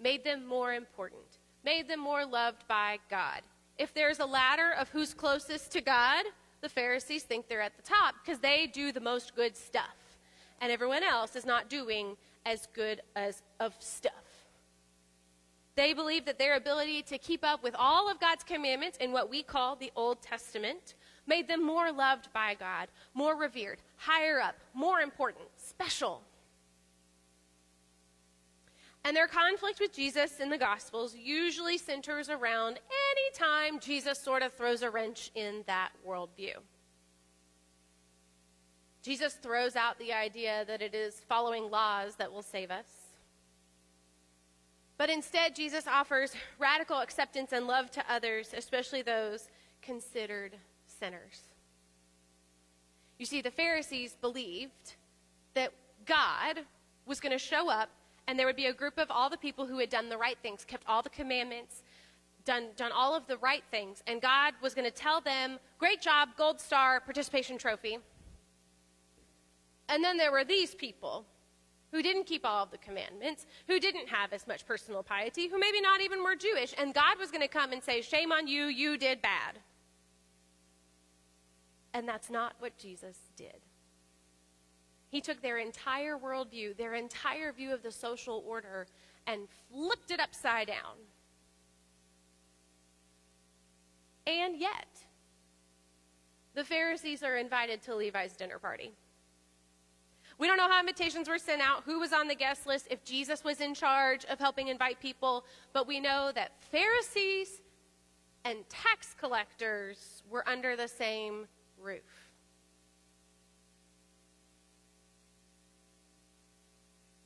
made 0.00 0.24
them 0.24 0.44
more 0.44 0.74
important, 0.74 1.38
made 1.64 1.86
them 1.86 2.00
more 2.00 2.26
loved 2.26 2.66
by 2.66 2.98
God. 3.08 3.42
If 3.78 3.94
there's 3.94 4.18
a 4.18 4.26
ladder 4.26 4.72
of 4.80 4.88
who's 4.88 5.14
closest 5.14 5.70
to 5.72 5.80
God, 5.80 6.24
the 6.60 6.68
Pharisees 6.68 7.22
think 7.22 7.46
they're 7.46 7.60
at 7.60 7.76
the 7.76 7.82
top 7.82 8.16
because 8.24 8.40
they 8.40 8.66
do 8.66 8.90
the 8.90 9.00
most 9.00 9.36
good 9.36 9.56
stuff, 9.56 10.18
and 10.60 10.72
everyone 10.72 11.04
else 11.04 11.36
is 11.36 11.46
not 11.46 11.70
doing 11.70 12.16
as 12.44 12.66
good 12.74 13.00
as 13.16 13.42
of 13.60 13.74
stuff. 13.78 14.12
They 15.74 15.94
believe 15.94 16.26
that 16.26 16.38
their 16.38 16.56
ability 16.56 17.02
to 17.02 17.18
keep 17.18 17.44
up 17.44 17.62
with 17.62 17.74
all 17.78 18.10
of 18.10 18.20
God's 18.20 18.44
commandments 18.44 18.98
in 18.98 19.12
what 19.12 19.30
we 19.30 19.42
call 19.42 19.74
the 19.76 19.90
Old 19.96 20.20
Testament 20.20 20.94
made 21.26 21.48
them 21.48 21.64
more 21.64 21.90
loved 21.90 22.32
by 22.32 22.54
God, 22.54 22.88
more 23.14 23.36
revered, 23.36 23.78
higher 23.96 24.40
up, 24.40 24.56
more 24.74 25.00
important, 25.00 25.46
special. 25.56 26.22
And 29.04 29.16
their 29.16 29.26
conflict 29.26 29.80
with 29.80 29.92
Jesus 29.92 30.38
in 30.40 30.48
the 30.48 30.58
Gospels 30.58 31.16
usually 31.16 31.78
centers 31.78 32.28
around 32.28 32.78
any 32.78 33.30
time 33.34 33.80
Jesus 33.80 34.18
sort 34.18 34.42
of 34.42 34.52
throws 34.52 34.82
a 34.82 34.90
wrench 34.90 35.30
in 35.34 35.64
that 35.66 35.90
worldview. 36.06 36.54
Jesus 39.02 39.34
throws 39.34 39.74
out 39.74 39.98
the 39.98 40.12
idea 40.12 40.64
that 40.66 40.80
it 40.80 40.94
is 40.94 41.20
following 41.28 41.70
laws 41.70 42.14
that 42.16 42.32
will 42.32 42.42
save 42.42 42.70
us. 42.70 42.86
But 44.96 45.10
instead, 45.10 45.56
Jesus 45.56 45.86
offers 45.88 46.32
radical 46.58 46.98
acceptance 46.98 47.52
and 47.52 47.66
love 47.66 47.90
to 47.92 48.04
others, 48.08 48.54
especially 48.56 49.02
those 49.02 49.48
considered 49.80 50.56
sinners. 50.86 51.40
You 53.18 53.26
see, 53.26 53.40
the 53.40 53.50
Pharisees 53.50 54.16
believed 54.20 54.94
that 55.54 55.72
God 56.06 56.60
was 57.04 57.20
going 57.20 57.32
to 57.32 57.38
show 57.38 57.68
up 57.68 57.90
and 58.28 58.38
there 58.38 58.46
would 58.46 58.56
be 58.56 58.66
a 58.66 58.72
group 58.72 58.98
of 58.98 59.10
all 59.10 59.28
the 59.28 59.36
people 59.36 59.66
who 59.66 59.78
had 59.78 59.90
done 59.90 60.08
the 60.08 60.16
right 60.16 60.38
things, 60.42 60.64
kept 60.64 60.84
all 60.86 61.02
the 61.02 61.10
commandments, 61.10 61.82
done, 62.44 62.68
done 62.76 62.92
all 62.92 63.14
of 63.14 63.26
the 63.26 63.36
right 63.38 63.64
things, 63.70 64.02
and 64.06 64.20
God 64.20 64.54
was 64.62 64.74
going 64.74 64.88
to 64.88 64.96
tell 64.96 65.20
them, 65.20 65.58
Great 65.78 66.00
job, 66.00 66.30
gold 66.36 66.60
star, 66.60 67.00
participation 67.00 67.58
trophy. 67.58 67.98
And 69.88 70.02
then 70.02 70.16
there 70.16 70.32
were 70.32 70.44
these 70.44 70.74
people 70.74 71.26
who 71.90 72.02
didn't 72.02 72.24
keep 72.24 72.46
all 72.46 72.64
of 72.64 72.70
the 72.70 72.78
commandments, 72.78 73.46
who 73.66 73.78
didn't 73.78 74.08
have 74.08 74.32
as 74.32 74.46
much 74.46 74.66
personal 74.66 75.02
piety, 75.02 75.48
who 75.48 75.58
maybe 75.58 75.80
not 75.80 76.00
even 76.00 76.22
were 76.22 76.34
Jewish, 76.34 76.74
and 76.78 76.94
God 76.94 77.18
was 77.18 77.30
going 77.30 77.42
to 77.42 77.48
come 77.48 77.72
and 77.72 77.82
say, 77.82 78.00
Shame 78.00 78.32
on 78.32 78.46
you, 78.46 78.64
you 78.64 78.96
did 78.96 79.20
bad. 79.20 79.58
And 81.94 82.08
that's 82.08 82.30
not 82.30 82.54
what 82.58 82.78
Jesus 82.78 83.18
did. 83.36 83.60
He 85.10 85.20
took 85.20 85.42
their 85.42 85.58
entire 85.58 86.16
worldview, 86.16 86.78
their 86.78 86.94
entire 86.94 87.52
view 87.52 87.74
of 87.74 87.82
the 87.82 87.92
social 87.92 88.42
order, 88.46 88.86
and 89.26 89.42
flipped 89.70 90.10
it 90.10 90.18
upside 90.18 90.68
down. 90.68 90.96
And 94.26 94.58
yet, 94.58 94.86
the 96.54 96.64
Pharisees 96.64 97.22
are 97.22 97.36
invited 97.36 97.82
to 97.82 97.94
Levi's 97.94 98.34
dinner 98.34 98.58
party. 98.58 98.92
We 100.42 100.48
don't 100.48 100.56
know 100.56 100.68
how 100.68 100.80
invitations 100.80 101.28
were 101.28 101.38
sent 101.38 101.62
out, 101.62 101.84
who 101.86 102.00
was 102.00 102.12
on 102.12 102.26
the 102.26 102.34
guest 102.34 102.66
list, 102.66 102.88
if 102.90 103.04
Jesus 103.04 103.44
was 103.44 103.60
in 103.60 103.74
charge 103.74 104.24
of 104.24 104.40
helping 104.40 104.66
invite 104.66 104.98
people, 104.98 105.44
but 105.72 105.86
we 105.86 106.00
know 106.00 106.32
that 106.34 106.50
Pharisees 106.72 107.60
and 108.44 108.68
tax 108.68 109.14
collectors 109.20 110.24
were 110.28 110.42
under 110.48 110.74
the 110.74 110.88
same 110.88 111.46
roof. 111.80 112.02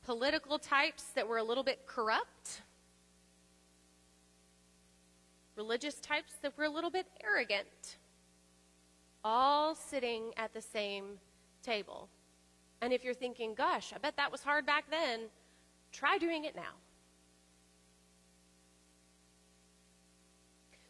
political 0.03 0.59
types 0.59 1.05
that 1.15 1.27
were 1.27 1.39
a 1.39 1.43
little 1.43 1.63
bit 1.63 1.87
corrupt, 1.87 2.61
religious 5.55 5.95
types 5.95 6.33
that 6.43 6.55
were 6.55 6.65
a 6.65 6.69
little 6.69 6.91
bit 6.91 7.07
arrogant, 7.23 7.97
all 9.23 9.73
sitting 9.73 10.31
at 10.37 10.53
the 10.53 10.61
same 10.61 11.19
table. 11.63 12.07
And 12.81 12.93
if 12.93 13.03
you're 13.03 13.13
thinking, 13.13 13.53
gosh, 13.55 13.91
I 13.93 13.97
bet 13.97 14.17
that 14.17 14.31
was 14.31 14.41
hard 14.41 14.65
back 14.65 14.85
then, 14.89 15.21
try 15.91 16.17
doing 16.17 16.45
it 16.45 16.55
now. 16.55 16.75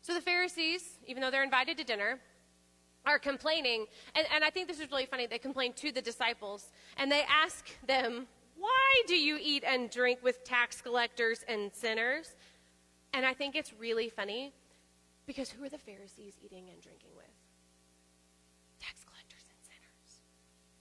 So 0.01 0.13
the 0.13 0.21
Pharisees, 0.21 0.99
even 1.05 1.21
though 1.21 1.31
they're 1.31 1.43
invited 1.43 1.77
to 1.77 1.83
dinner, 1.83 2.19
are 3.05 3.19
complaining. 3.19 3.85
And, 4.15 4.27
and 4.33 4.43
I 4.43 4.49
think 4.49 4.67
this 4.67 4.79
is 4.79 4.89
really 4.91 5.05
funny. 5.05 5.27
They 5.27 5.37
complain 5.37 5.73
to 5.73 5.91
the 5.91 6.01
disciples 6.01 6.71
and 6.97 7.11
they 7.11 7.23
ask 7.29 7.67
them, 7.85 8.27
why 8.57 9.03
do 9.07 9.15
you 9.15 9.37
eat 9.41 9.63
and 9.65 9.89
drink 9.89 10.19
with 10.23 10.43
tax 10.43 10.81
collectors 10.81 11.43
and 11.47 11.73
sinners? 11.73 12.35
And 13.13 13.25
I 13.25 13.33
think 13.33 13.55
it's 13.55 13.73
really 13.73 14.09
funny 14.09 14.53
because 15.25 15.49
who 15.49 15.63
are 15.63 15.69
the 15.69 15.77
Pharisees 15.77 16.35
eating 16.43 16.69
and 16.69 16.81
drinking 16.81 17.11
with? 17.15 17.25
Tax 18.79 19.03
collectors 19.03 19.43
and 19.49 19.59
sinners. 19.61 20.21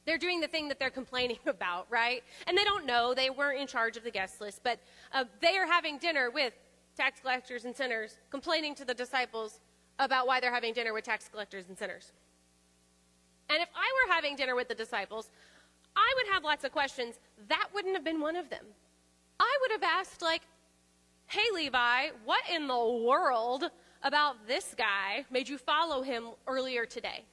They're 0.07 0.19
doing 0.19 0.41
the 0.41 0.47
thing 0.47 0.69
that 0.69 0.79
they're 0.79 0.91
complaining 0.91 1.39
about, 1.47 1.87
right? 1.91 2.23
And 2.47 2.57
they 2.57 2.65
don't 2.65 2.87
know, 2.87 3.13
they 3.13 3.31
weren't 3.31 3.61
in 3.61 3.67
charge 3.67 3.97
of 3.97 4.05
the 4.05 4.11
guest 4.11 4.41
list, 4.41 4.61
but 4.63 4.81
uh, 5.13 5.25
they 5.41 5.59
are 5.59 5.67
having 5.67 5.99
dinner 5.99 6.31
with 6.31 6.55
tax 6.97 7.21
collectors 7.21 7.65
and 7.65 7.77
sinners, 7.77 8.19
complaining 8.31 8.75
to 8.77 8.85
the 8.85 8.95
disciples 8.95 9.61
about 9.99 10.27
why 10.27 10.41
they're 10.41 10.55
having 10.55 10.73
dinner 10.73 10.93
with 10.95 11.05
tax 11.05 11.29
collectors 11.29 11.65
and 11.69 11.77
sinners. 11.77 12.13
And 13.49 13.63
if 13.63 13.69
I 13.75 14.07
were 14.07 14.15
having 14.15 14.37
dinner 14.37 14.55
with 14.55 14.69
the 14.69 14.75
disciples, 14.75 15.31
I 15.95 16.13
would 16.17 16.33
have 16.33 16.45
lots 16.45 16.65
of 16.65 16.73
questions. 16.73 17.19
That 17.49 17.69
wouldn't 17.75 17.95
have 17.95 18.05
been 18.05 18.21
one 18.21 18.37
of 18.37 18.51
them. 18.51 18.65
I 19.39 19.59
would 19.61 19.71
have 19.73 19.83
asked, 19.83 20.23
like, 20.23 20.43
hey, 21.27 21.45
Levi, 21.55 22.09
what 22.25 22.43
in 22.53 22.67
the 22.67 23.03
world 23.07 23.65
about 24.03 24.47
this 24.47 24.75
guy 24.77 25.25
made 25.31 25.49
you 25.49 25.59
follow 25.59 26.03
him 26.03 26.31
earlier 26.47 26.87
today? 26.87 27.25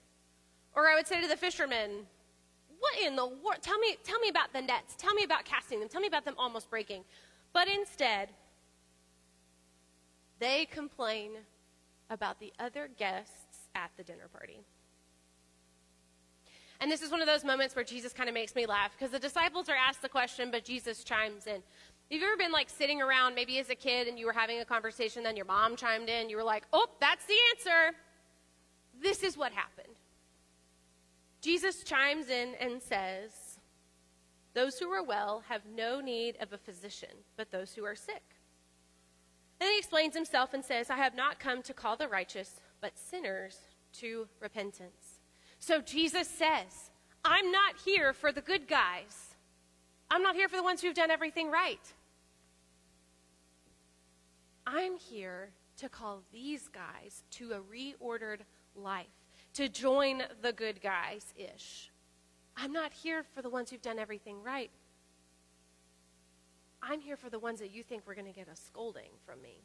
Or 0.75 0.87
I 0.87 0.95
would 0.95 1.07
say 1.07 1.21
to 1.21 1.27
the 1.27 1.37
fishermen, 1.37 2.05
what 2.83 3.07
in 3.07 3.15
the 3.15 3.25
world? 3.25 3.61
Tell 3.61 3.79
me, 3.79 3.95
tell 4.03 4.19
me 4.19 4.27
about 4.27 4.51
the 4.51 4.61
nets. 4.61 4.95
Tell 4.97 5.13
me 5.13 5.23
about 5.23 5.45
casting 5.45 5.79
them. 5.79 5.87
Tell 5.87 6.01
me 6.01 6.07
about 6.07 6.25
them 6.25 6.35
almost 6.37 6.69
breaking. 6.69 7.03
But 7.53 7.69
instead, 7.69 8.29
they 10.39 10.65
complain 10.65 11.31
about 12.09 12.41
the 12.41 12.51
other 12.59 12.89
guests 12.97 13.69
at 13.73 13.91
the 13.95 14.03
dinner 14.03 14.27
party. 14.31 14.59
And 16.81 16.91
this 16.91 17.01
is 17.01 17.09
one 17.09 17.21
of 17.21 17.27
those 17.27 17.45
moments 17.45 17.73
where 17.73 17.85
Jesus 17.85 18.11
kind 18.11 18.27
of 18.27 18.33
makes 18.33 18.53
me 18.53 18.65
laugh 18.65 18.91
because 18.91 19.11
the 19.11 19.19
disciples 19.19 19.69
are 19.69 19.75
asked 19.75 20.01
the 20.01 20.09
question, 20.09 20.51
but 20.51 20.65
Jesus 20.65 21.05
chimes 21.05 21.47
in. 21.47 21.53
Have 21.53 22.21
you 22.21 22.27
ever 22.27 22.35
been 22.35 22.51
like 22.51 22.69
sitting 22.69 23.01
around, 23.01 23.33
maybe 23.33 23.59
as 23.59 23.69
a 23.69 23.75
kid, 23.75 24.09
and 24.09 24.19
you 24.19 24.25
were 24.25 24.33
having 24.33 24.59
a 24.59 24.65
conversation, 24.65 25.23
then 25.23 25.37
your 25.37 25.45
mom 25.45 25.77
chimed 25.77 26.09
in, 26.09 26.29
you 26.29 26.35
were 26.35 26.43
like, 26.43 26.65
oh, 26.73 26.87
that's 26.99 27.25
the 27.25 27.35
answer. 27.55 27.95
This 29.01 29.23
is 29.23 29.37
what 29.37 29.53
happened. 29.53 29.95
Jesus 31.43 31.83
chimes 31.83 32.29
in 32.29 32.55
and 32.61 32.81
says, 32.81 33.59
Those 34.53 34.79
who 34.79 34.89
are 34.89 35.03
well 35.03 35.43
have 35.49 35.63
no 35.75 35.99
need 35.99 36.37
of 36.39 36.53
a 36.53 36.57
physician, 36.57 37.09
but 37.35 37.51
those 37.51 37.73
who 37.73 37.83
are 37.83 37.95
sick. 37.95 38.23
Then 39.59 39.69
he 39.73 39.77
explains 39.77 40.15
himself 40.15 40.53
and 40.53 40.63
says, 40.63 40.89
I 40.89 40.95
have 40.95 41.15
not 41.15 41.39
come 41.39 41.61
to 41.63 41.73
call 41.73 41.97
the 41.97 42.07
righteous, 42.07 42.61
but 42.79 42.97
sinners 42.97 43.59
to 43.99 44.27
repentance. 44.39 45.19
So 45.59 45.81
Jesus 45.81 46.29
says, 46.29 46.91
I'm 47.25 47.51
not 47.51 47.75
here 47.83 48.13
for 48.13 48.31
the 48.31 48.41
good 48.41 48.65
guys. 48.65 49.35
I'm 50.09 50.23
not 50.23 50.35
here 50.35 50.47
for 50.47 50.55
the 50.55 50.63
ones 50.63 50.81
who've 50.81 50.95
done 50.95 51.11
everything 51.11 51.51
right. 51.51 51.93
I'm 54.65 54.95
here 54.97 55.49
to 55.77 55.89
call 55.89 56.23
these 56.31 56.69
guys 56.69 57.23
to 57.31 57.51
a 57.51 57.59
reordered 57.59 58.39
life, 58.75 59.07
to 59.53 59.69
join 59.69 60.23
the 60.41 60.51
good 60.51 60.81
guys 60.81 61.33
ish. 61.35 61.91
I'm 62.57 62.71
not 62.71 62.93
here 62.93 63.23
for 63.33 63.41
the 63.41 63.49
ones 63.49 63.69
who've 63.69 63.81
done 63.81 63.99
everything 63.99 64.41
right. 64.43 64.71
I'm 66.81 66.99
here 66.99 67.17
for 67.17 67.29
the 67.29 67.39
ones 67.39 67.59
that 67.59 67.71
you 67.71 67.83
think 67.83 68.03
we're 68.05 68.15
going 68.15 68.27
to 68.27 68.33
get 68.33 68.47
a 68.51 68.55
scolding 68.55 69.11
from 69.25 69.41
me. 69.41 69.63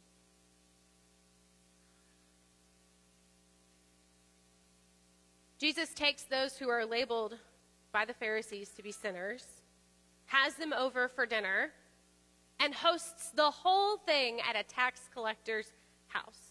Jesus 5.59 5.93
takes 5.93 6.23
those 6.23 6.57
who 6.57 6.69
are 6.69 6.87
labeled 6.87 7.37
by 7.91 8.05
the 8.05 8.15
Pharisees 8.15 8.71
to 8.71 8.83
be 8.83 8.93
sinners, 8.93 9.45
has 10.27 10.55
them 10.55 10.73
over 10.73 11.09
for 11.09 11.27
dinner, 11.27 11.73
and 12.61 12.73
hosts 12.75 13.31
the 13.31 13.51
whole 13.51 13.97
thing 13.97 14.39
at 14.49 14.55
a 14.55 14.63
tax 14.63 15.01
collector's 15.13 15.73
house. 16.07 16.48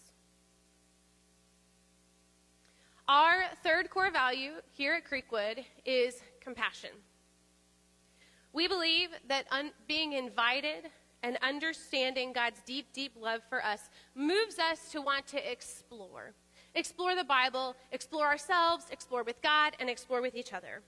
Our 3.08 3.44
third 3.62 3.88
core 3.88 4.10
value 4.10 4.52
here 4.70 4.92
at 4.92 5.08
Creekwood 5.08 5.64
is 5.86 6.20
compassion. 6.42 6.90
We 8.52 8.68
believe 8.68 9.08
that 9.28 9.46
un- 9.50 9.72
being 9.86 10.12
invited 10.12 10.90
and 11.22 11.38
understanding 11.40 12.34
God's 12.34 12.60
deep, 12.66 12.92
deep 12.92 13.12
love 13.18 13.40
for 13.48 13.64
us 13.64 13.88
moves 14.14 14.58
us 14.58 14.92
to 14.92 15.00
want 15.00 15.26
to 15.28 15.50
explore. 15.50 16.34
Explore 16.74 17.14
the 17.14 17.24
Bible, 17.24 17.76
explore 17.92 18.26
ourselves, 18.26 18.84
explore 18.90 19.22
with 19.22 19.40
God, 19.40 19.72
and 19.80 19.88
explore 19.88 20.20
with 20.20 20.34
each 20.34 20.52
other. 20.52 20.82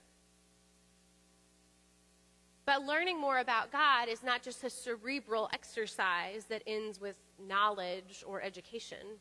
But 2.65 2.85
learning 2.85 3.19
more 3.19 3.39
about 3.39 3.71
God 3.71 4.07
is 4.07 4.21
not 4.21 4.43
just 4.43 4.63
a 4.63 4.69
cerebral 4.69 5.49
exercise 5.53 6.45
that 6.49 6.61
ends 6.67 7.01
with 7.01 7.15
knowledge 7.39 8.23
or 8.27 8.43
education. 8.43 9.17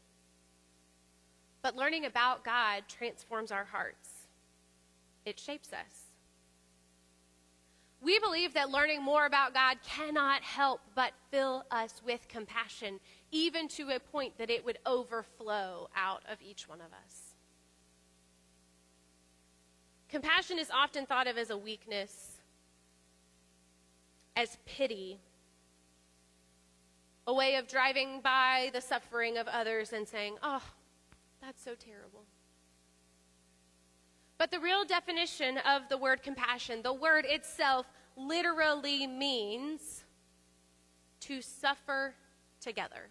But 1.62 1.76
learning 1.76 2.06
about 2.06 2.44
God 2.44 2.84
transforms 2.88 3.52
our 3.52 3.64
hearts, 3.64 4.08
it 5.24 5.38
shapes 5.38 5.72
us. 5.72 6.06
We 8.02 8.18
believe 8.18 8.54
that 8.54 8.70
learning 8.70 9.02
more 9.02 9.26
about 9.26 9.52
God 9.52 9.76
cannot 9.86 10.42
help 10.42 10.80
but 10.94 11.12
fill 11.30 11.64
us 11.70 12.00
with 12.04 12.26
compassion, 12.28 12.98
even 13.30 13.68
to 13.68 13.90
a 13.90 14.00
point 14.00 14.38
that 14.38 14.48
it 14.48 14.64
would 14.64 14.78
overflow 14.86 15.90
out 15.94 16.22
of 16.30 16.38
each 16.40 16.66
one 16.66 16.80
of 16.80 16.86
us. 16.86 17.34
Compassion 20.08 20.58
is 20.58 20.70
often 20.70 21.04
thought 21.04 21.26
of 21.26 21.36
as 21.36 21.50
a 21.50 21.58
weakness, 21.58 22.38
as 24.34 24.56
pity, 24.64 25.18
a 27.26 27.34
way 27.34 27.56
of 27.56 27.68
driving 27.68 28.20
by 28.22 28.70
the 28.72 28.80
suffering 28.80 29.36
of 29.36 29.46
others 29.46 29.92
and 29.92 30.08
saying, 30.08 30.36
oh, 30.42 30.62
that's 31.40 31.62
so 31.62 31.74
terrible. 31.74 32.24
But 34.38 34.50
the 34.50 34.58
real 34.58 34.84
definition 34.84 35.58
of 35.58 35.88
the 35.88 35.98
word 35.98 36.22
compassion, 36.22 36.80
the 36.82 36.94
word 36.94 37.26
itself 37.28 37.86
literally 38.16 39.06
means 39.06 40.04
to 41.20 41.42
suffer 41.42 42.14
together. 42.60 43.10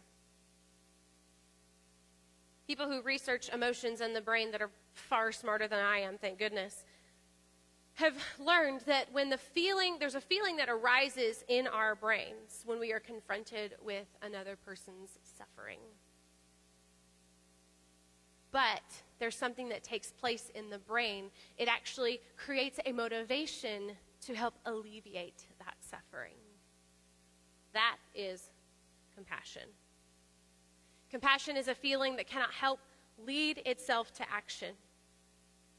People 2.68 2.88
who 2.88 3.02
research 3.02 3.50
emotions 3.50 4.02
and 4.02 4.16
the 4.16 4.22
brain 4.22 4.52
that 4.52 4.62
are 4.62 4.72
far 4.94 5.32
smarter 5.32 5.68
than 5.68 5.80
I 5.80 6.00
am, 6.00 6.18
thank 6.18 6.40
goodness, 6.40 6.84
have 7.96 8.16
learned 8.40 8.82
that 8.82 9.12
when 9.12 9.30
the 9.30 9.38
feeling, 9.38 9.98
there's 10.00 10.16
a 10.16 10.22
feeling 10.22 10.56
that 10.58 10.70
arises 10.70 11.44
in 11.48 11.68
our 11.68 11.96
brains 11.96 12.64
when 12.66 12.80
we 12.80 12.94
are 12.94 13.00
confronted 13.00 13.76
with 13.84 14.08
another 14.22 14.56
person's 14.56 15.18
suffering. 15.38 15.80
But 18.52 18.82
there's 19.20 19.36
something 19.36 19.70
that 19.70 19.84
takes 19.84 20.12
place 20.12 20.52
in 20.56 20.70
the 20.70 20.80
brain. 20.80 21.26
It 21.58 21.68
actually 21.68 22.22
creates 22.38 22.80
a 22.86 22.92
motivation 22.92 23.92
to 24.26 24.36
help 24.36 24.56
alleviate 24.66 25.46
that 25.60 25.76
suffering. 25.82 26.34
That 27.74 27.98
is 28.16 28.50
compassion. 29.16 29.64
Compassion 31.10 31.58
is 31.58 31.68
a 31.68 31.76
feeling 31.76 32.16
that 32.16 32.28
cannot 32.28 32.52
help 32.52 32.80
lead 33.26 33.62
itself 33.66 34.14
to 34.14 34.24
action. 34.32 34.74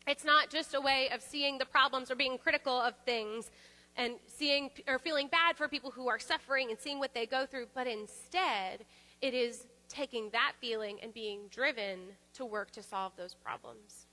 It's 0.06 0.24
not 0.24 0.50
just 0.50 0.74
a 0.74 0.80
way 0.80 1.08
of 1.12 1.22
seeing 1.22 1.58
the 1.58 1.66
problems 1.66 2.10
or 2.10 2.16
being 2.16 2.38
critical 2.38 2.80
of 2.80 2.94
things 3.04 3.50
and 3.96 4.14
seeing 4.26 4.70
or 4.88 4.98
feeling 4.98 5.28
bad 5.28 5.56
for 5.56 5.68
people 5.68 5.90
who 5.90 6.08
are 6.08 6.18
suffering 6.18 6.70
and 6.70 6.78
seeing 6.78 6.98
what 6.98 7.14
they 7.14 7.26
go 7.26 7.46
through, 7.46 7.66
but 7.74 7.86
instead, 7.86 8.84
it 9.20 9.34
is 9.34 9.66
taking 9.90 10.30
that 10.30 10.52
feeling 10.61 10.99
and 11.02 11.12
being 11.12 11.40
driven 11.50 11.99
to 12.35 12.44
work 12.44 12.70
to 12.70 12.82
solve 12.82 13.12
those 13.16 13.34
problems. 13.34 14.06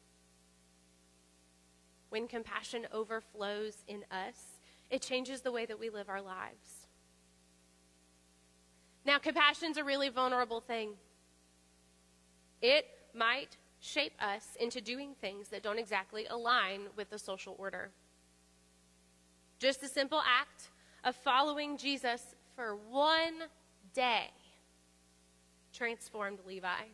When 2.09 2.27
compassion 2.27 2.87
overflows 2.91 3.83
in 3.87 4.03
us, 4.11 4.59
it 4.89 5.01
changes 5.01 5.41
the 5.41 5.51
way 5.51 5.65
that 5.65 5.79
we 5.79 5.89
live 5.89 6.09
our 6.09 6.21
lives. 6.21 6.87
Now, 9.05 9.19
compassion's 9.19 9.77
a 9.77 9.83
really 9.83 10.09
vulnerable 10.09 10.59
thing. 10.59 10.93
It 12.61 12.85
might 13.13 13.55
shape 13.79 14.13
us 14.19 14.57
into 14.59 14.81
doing 14.81 15.13
things 15.21 15.49
that 15.49 15.63
don't 15.63 15.79
exactly 15.79 16.25
align 16.29 16.87
with 16.95 17.09
the 17.09 17.19
social 17.19 17.55
order. 17.59 17.91
Just 19.59 19.81
the 19.81 19.87
simple 19.87 20.21
act 20.25 20.69
of 21.03 21.15
following 21.15 21.77
Jesus 21.77 22.35
for 22.55 22.75
one 22.89 23.43
day 23.93 24.31
transformed 25.77 26.39
Levi. 26.45 26.85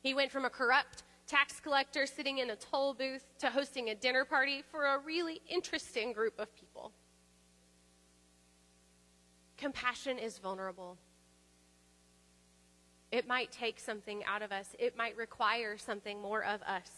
He 0.00 0.12
went 0.12 0.32
from 0.32 0.44
a 0.44 0.50
corrupt 0.50 1.04
tax 1.26 1.60
collector 1.60 2.04
sitting 2.04 2.38
in 2.38 2.50
a 2.50 2.56
toll 2.56 2.94
booth 2.94 3.24
to 3.38 3.48
hosting 3.48 3.88
a 3.88 3.94
dinner 3.94 4.24
party 4.24 4.62
for 4.70 4.84
a 4.84 4.98
really 4.98 5.40
interesting 5.48 6.12
group 6.12 6.38
of 6.38 6.54
people. 6.56 6.92
Compassion 9.56 10.18
is 10.18 10.38
vulnerable. 10.38 10.98
It 13.12 13.28
might 13.28 13.52
take 13.52 13.78
something 13.78 14.24
out 14.24 14.42
of 14.42 14.50
us, 14.50 14.74
it 14.78 14.96
might 14.96 15.16
require 15.16 15.78
something 15.78 16.20
more 16.20 16.44
of 16.44 16.60
us. 16.62 16.90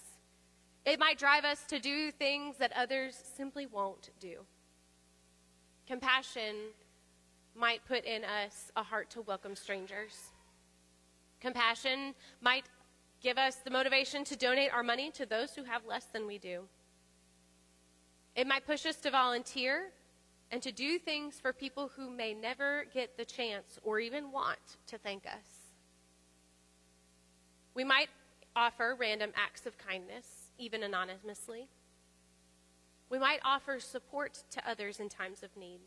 It 0.87 0.99
might 0.99 1.19
drive 1.19 1.45
us 1.45 1.65
to 1.65 1.79
do 1.79 2.11
things 2.13 2.57
that 2.59 2.73
others 2.75 3.15
simply 3.37 3.67
won't 3.67 4.11
do. 4.21 4.47
Compassion 5.87 6.55
might 7.55 7.85
put 7.87 8.05
in 8.05 8.23
us 8.25 8.71
a 8.77 8.83
heart 8.83 9.11
to 9.11 9.21
welcome 9.21 9.57
strangers. 9.57 10.33
Compassion 11.41 12.15
might 12.41 12.65
give 13.21 13.39
us 13.39 13.57
the 13.57 13.71
motivation 13.71 14.25
to 14.25 14.37
donate 14.37 14.73
our 14.73 14.83
money 14.83 15.11
to 15.13 15.27
those 15.27 15.55
who 15.55 15.65
have 15.65 15.85
less 15.87 16.05
than 16.07 16.27
we 16.27 16.39
do. 16.39 16.63
It 18.35 18.47
might 18.47 18.67
push 18.67 18.85
us 18.87 18.97
to 18.97 19.11
volunteer 19.11 19.91
and 20.51 20.63
to 20.63 20.71
do 20.71 20.99
things 20.99 21.41
for 21.41 21.53
people 21.53 21.91
who 21.97 22.11
may 22.11 22.35
never 22.35 22.85
get 22.93 23.17
the 23.17 23.25
chance 23.25 23.79
or 23.83 23.99
even 23.99 24.31
want 24.31 24.59
to 24.87 24.99
thank 24.99 25.27
us. 25.27 25.73
We 27.75 27.85
might 27.85 28.09
offer 28.55 28.97
random 28.99 29.33
acts 29.35 29.67
of 29.67 29.77
kindness, 29.77 30.51
even 30.59 30.83
anonymously. 30.83 31.69
We 33.11 33.19
might 33.19 33.41
offer 33.45 33.81
support 33.81 34.43
to 34.53 34.69
others 34.69 34.99
in 35.01 35.09
times 35.09 35.43
of 35.43 35.57
need. 35.57 35.81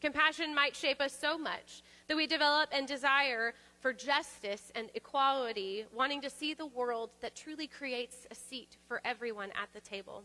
Compassion 0.00 0.54
might 0.54 0.76
shape 0.76 1.00
us 1.00 1.16
so 1.18 1.38
much 1.38 1.82
that 2.06 2.16
we 2.16 2.26
develop 2.26 2.68
and 2.72 2.86
desire 2.86 3.54
for 3.80 3.92
justice 3.92 4.70
and 4.74 4.90
equality, 4.94 5.84
wanting 5.94 6.20
to 6.20 6.30
see 6.30 6.54
the 6.54 6.66
world 6.66 7.10
that 7.20 7.34
truly 7.34 7.66
creates 7.66 8.26
a 8.30 8.34
seat 8.34 8.76
for 8.86 9.00
everyone 9.04 9.50
at 9.50 9.68
the 9.72 9.80
table. 9.80 10.24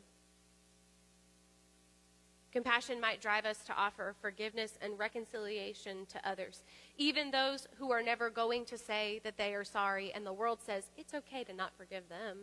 Compassion 2.51 2.99
might 2.99 3.21
drive 3.21 3.45
us 3.45 3.63
to 3.63 3.73
offer 3.77 4.13
forgiveness 4.21 4.77
and 4.81 4.99
reconciliation 4.99 6.05
to 6.07 6.29
others, 6.29 6.63
even 6.97 7.31
those 7.31 7.65
who 7.77 7.91
are 7.91 8.03
never 8.03 8.29
going 8.29 8.65
to 8.65 8.77
say 8.77 9.21
that 9.23 9.37
they 9.37 9.53
are 9.53 9.63
sorry, 9.63 10.11
and 10.13 10.25
the 10.25 10.33
world 10.33 10.59
says 10.61 10.91
it's 10.97 11.13
okay 11.13 11.45
to 11.45 11.53
not 11.53 11.71
forgive 11.77 12.09
them. 12.09 12.39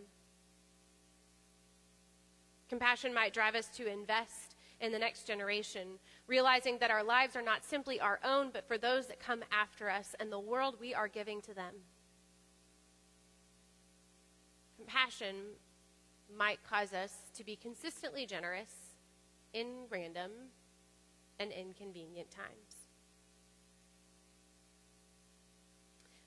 Compassion 2.71 3.12
might 3.12 3.35
drive 3.35 3.55
us 3.55 3.69
to 3.69 3.91
invest 3.91 4.57
in 4.81 4.93
the 4.93 4.99
next 4.99 5.27
generation, 5.27 5.99
realizing 6.29 6.79
that 6.79 6.91
our 6.91 7.03
lives 7.03 7.35
are 7.35 7.43
not 7.43 7.64
simply 7.64 7.99
our 7.99 8.21
own, 8.23 8.51
but 8.53 8.69
for 8.69 8.79
those 8.79 9.07
that 9.07 9.19
come 9.19 9.43
after 9.51 9.91
us 9.91 10.14
and 10.21 10.31
the 10.31 10.38
world 10.38 10.77
we 10.79 10.95
are 10.95 11.09
giving 11.09 11.41
to 11.41 11.55
them. 11.55 11.75
Compassion 14.77 15.35
might 16.37 16.62
cause 16.62 16.93
us 16.93 17.12
to 17.35 17.43
be 17.43 17.57
consistently 17.57 18.27
generous 18.27 18.71
in 19.55 19.67
random 19.91 20.31
and 21.41 21.51
inconvenient 21.51 22.31
times. 22.31 22.87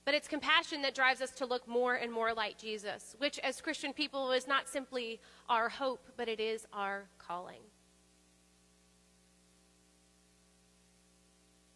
But 0.04 0.16
it's 0.16 0.28
compassion 0.28 0.82
that 0.82 0.96
drives 0.96 1.22
us 1.22 1.32
to 1.32 1.46
look 1.46 1.68
more 1.68 1.96
and 1.96 2.12
more 2.12 2.34
like 2.34 2.58
Jesus, 2.58 3.16
which 3.20 3.38
as 3.40 3.62
Christian 3.62 3.94
people 3.94 4.32
is 4.32 4.48
not 4.48 4.68
simply 4.68 5.22
our 5.48 5.70
hope, 5.70 6.08
but 6.18 6.28
it 6.28 6.40
is 6.40 6.66
our 6.74 7.06
calling. 7.20 7.62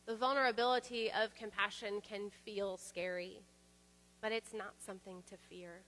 The 0.06 0.15
vulnerability 0.15 1.12
of 1.12 1.34
compassion 1.34 2.00
can 2.02 2.30
feel 2.30 2.78
scary, 2.78 3.41
but 4.22 4.32
it's 4.32 4.54
not 4.54 4.74
something 4.86 5.24
to 5.30 5.36
fear. 5.50 5.82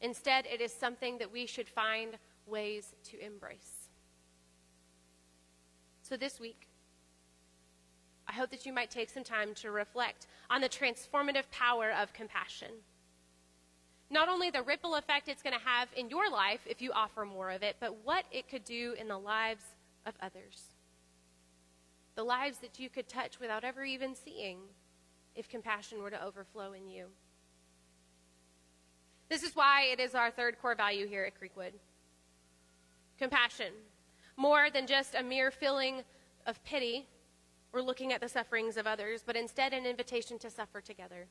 Instead, 0.00 0.46
it 0.46 0.60
is 0.60 0.72
something 0.72 1.18
that 1.18 1.32
we 1.32 1.46
should 1.46 1.68
find 1.68 2.18
ways 2.46 2.94
to 3.04 3.24
embrace. 3.24 3.88
So 6.02 6.16
this 6.16 6.40
week, 6.40 6.68
I 8.26 8.32
hope 8.32 8.50
that 8.50 8.66
you 8.66 8.72
might 8.72 8.90
take 8.90 9.10
some 9.10 9.24
time 9.24 9.54
to 9.56 9.70
reflect 9.70 10.26
on 10.50 10.60
the 10.60 10.68
transformative 10.68 11.50
power 11.50 11.92
of 11.92 12.12
compassion. 12.12 12.68
Not 14.10 14.28
only 14.28 14.50
the 14.50 14.62
ripple 14.62 14.94
effect 14.94 15.28
it's 15.28 15.42
going 15.42 15.58
to 15.58 15.64
have 15.64 15.88
in 15.96 16.08
your 16.08 16.30
life 16.30 16.60
if 16.66 16.80
you 16.80 16.92
offer 16.92 17.24
more 17.24 17.50
of 17.50 17.62
it, 17.62 17.76
but 17.78 18.04
what 18.04 18.24
it 18.32 18.48
could 18.48 18.64
do 18.64 18.94
in 18.98 19.08
the 19.08 19.18
lives 19.18 19.64
of 20.06 20.14
others. 20.20 20.77
The 22.18 22.24
lives 22.24 22.58
that 22.58 22.80
you 22.80 22.90
could 22.90 23.08
touch 23.08 23.38
without 23.38 23.62
ever 23.62 23.84
even 23.84 24.12
seeing 24.12 24.58
if 25.36 25.48
compassion 25.48 26.02
were 26.02 26.10
to 26.10 26.20
overflow 26.20 26.72
in 26.72 26.88
you. 26.88 27.06
This 29.28 29.44
is 29.44 29.54
why 29.54 29.84
it 29.92 30.00
is 30.00 30.16
our 30.16 30.32
third 30.32 30.58
core 30.60 30.74
value 30.74 31.06
here 31.06 31.22
at 31.24 31.40
Creekwood 31.40 31.74
compassion. 33.20 33.72
More 34.36 34.68
than 34.68 34.88
just 34.88 35.14
a 35.14 35.22
mere 35.22 35.52
feeling 35.52 36.02
of 36.44 36.62
pity 36.64 37.06
or 37.72 37.80
looking 37.80 38.12
at 38.12 38.20
the 38.20 38.28
sufferings 38.28 38.76
of 38.76 38.88
others, 38.88 39.22
but 39.24 39.36
instead 39.36 39.72
an 39.72 39.86
invitation 39.86 40.40
to 40.40 40.50
suffer 40.50 40.80
together. 40.80 41.28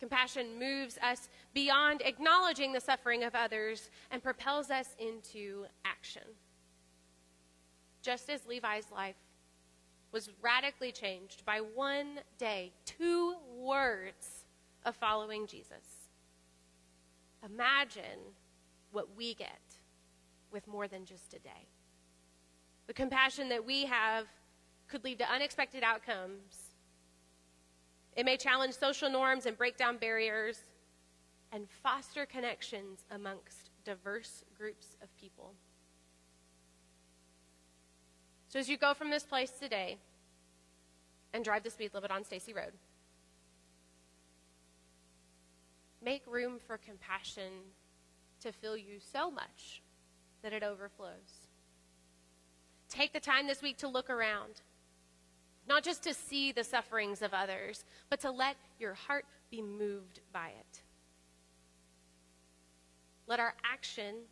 Compassion 0.00 0.58
moves 0.58 0.98
us 1.02 1.30
beyond 1.54 2.02
acknowledging 2.04 2.74
the 2.74 2.80
suffering 2.80 3.24
of 3.24 3.34
others 3.34 3.88
and 4.10 4.22
propels 4.22 4.70
us 4.70 4.94
into 4.98 5.64
action. 5.86 6.24
Just 8.04 8.28
as 8.28 8.46
Levi's 8.46 8.92
life 8.92 9.16
was 10.12 10.28
radically 10.42 10.92
changed 10.92 11.42
by 11.46 11.58
one 11.58 12.20
day, 12.36 12.70
two 12.84 13.36
words 13.56 14.44
of 14.84 14.94
following 14.94 15.46
Jesus. 15.46 16.10
Imagine 17.42 18.20
what 18.92 19.16
we 19.16 19.32
get 19.32 19.58
with 20.52 20.68
more 20.68 20.86
than 20.86 21.06
just 21.06 21.32
a 21.32 21.38
day. 21.38 21.66
The 22.88 22.92
compassion 22.92 23.48
that 23.48 23.64
we 23.64 23.86
have 23.86 24.26
could 24.86 25.02
lead 25.02 25.18
to 25.20 25.32
unexpected 25.32 25.82
outcomes. 25.82 26.74
It 28.14 28.26
may 28.26 28.36
challenge 28.36 28.74
social 28.74 29.08
norms 29.08 29.46
and 29.46 29.56
break 29.56 29.78
down 29.78 29.96
barriers 29.96 30.58
and 31.52 31.66
foster 31.82 32.26
connections 32.26 33.06
amongst 33.10 33.70
diverse 33.82 34.44
groups 34.56 34.94
of 35.02 35.08
people. 35.16 35.54
So 38.54 38.60
as 38.60 38.68
you 38.68 38.76
go 38.76 38.94
from 38.94 39.10
this 39.10 39.24
place 39.24 39.50
today 39.50 39.98
and 41.32 41.44
drive 41.44 41.64
the 41.64 41.70
speed 41.70 41.90
limit 41.92 42.12
on 42.12 42.22
Stacy 42.22 42.52
Road, 42.52 42.70
make 46.00 46.22
room 46.28 46.60
for 46.64 46.78
compassion 46.78 47.50
to 48.42 48.52
fill 48.52 48.76
you 48.76 49.00
so 49.12 49.28
much 49.28 49.82
that 50.44 50.52
it 50.52 50.62
overflows. 50.62 51.48
Take 52.88 53.12
the 53.12 53.18
time 53.18 53.48
this 53.48 53.60
week 53.60 53.76
to 53.78 53.88
look 53.88 54.08
around, 54.08 54.60
not 55.68 55.82
just 55.82 56.04
to 56.04 56.14
see 56.14 56.52
the 56.52 56.62
sufferings 56.62 57.22
of 57.22 57.34
others, 57.34 57.84
but 58.08 58.20
to 58.20 58.30
let 58.30 58.54
your 58.78 58.94
heart 58.94 59.24
be 59.50 59.62
moved 59.62 60.20
by 60.32 60.50
it. 60.50 60.80
Let 63.26 63.40
our 63.40 63.54
actions 63.64 64.28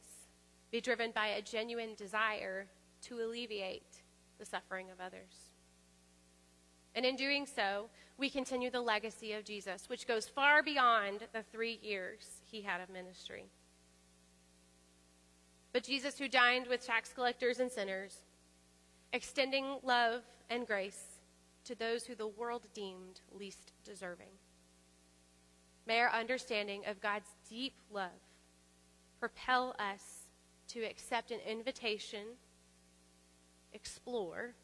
be 0.71 0.81
driven 0.81 1.11
by 1.11 1.27
a 1.27 1.43
genuine 1.43 1.97
desire 1.97 2.67
to 3.09 3.17
alleviate 3.17 3.92
the 4.43 4.47
suffering 4.47 4.91
of 4.91 5.01
others. 5.01 5.53
And 6.97 7.07
in 7.07 7.15
doing 7.15 7.47
so, 7.47 7.89
we 8.19 8.29
continue 8.29 8.71
the 8.71 8.81
legacy 8.81 9.35
of 9.35 9.45
Jesus, 9.45 9.89
which 9.89 10.09
goes 10.09 10.27
far 10.27 10.65
beyond 10.65 11.21
the 11.33 11.45
three 11.53 11.79
years 11.81 12.43
he 12.51 12.61
had 12.61 12.81
of 12.81 12.91
ministry. 12.91 13.45
But 15.73 15.85
Jesus, 15.85 16.19
who 16.19 16.29
dined 16.29 16.67
with 16.67 16.85
tax 16.85 17.13
collectors 17.13 17.61
and 17.61 17.71
sinners, 17.71 18.17
extending 19.13 19.77
love 19.85 20.23
and 20.51 20.67
grace 20.67 21.21
to 21.65 21.77
those 21.77 22.05
who 22.05 22.17
the 22.17 22.27
world 22.27 22.63
deemed 22.75 23.21
least 23.33 23.73
deserving. 23.85 24.35
May 25.87 26.01
our 26.01 26.11
understanding 26.11 26.83
of 26.89 27.01
God's 27.01 27.31
deep 27.49 27.75
love 27.93 28.11
propel 29.21 29.77
us 29.79 30.27
to 30.69 30.81
accept 30.83 31.31
an 31.31 31.39
invitation 31.49 32.23
explore, 33.73 34.55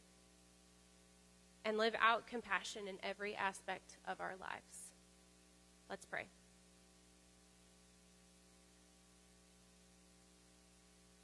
and 1.65 1.77
live 1.77 1.95
out 2.01 2.27
compassion 2.27 2.89
in 2.89 2.97
every 3.03 3.35
aspect 3.35 3.99
of 4.07 4.21
our 4.21 4.35
lives. 4.41 4.93
Let's 5.91 6.07
pray. 6.07 6.29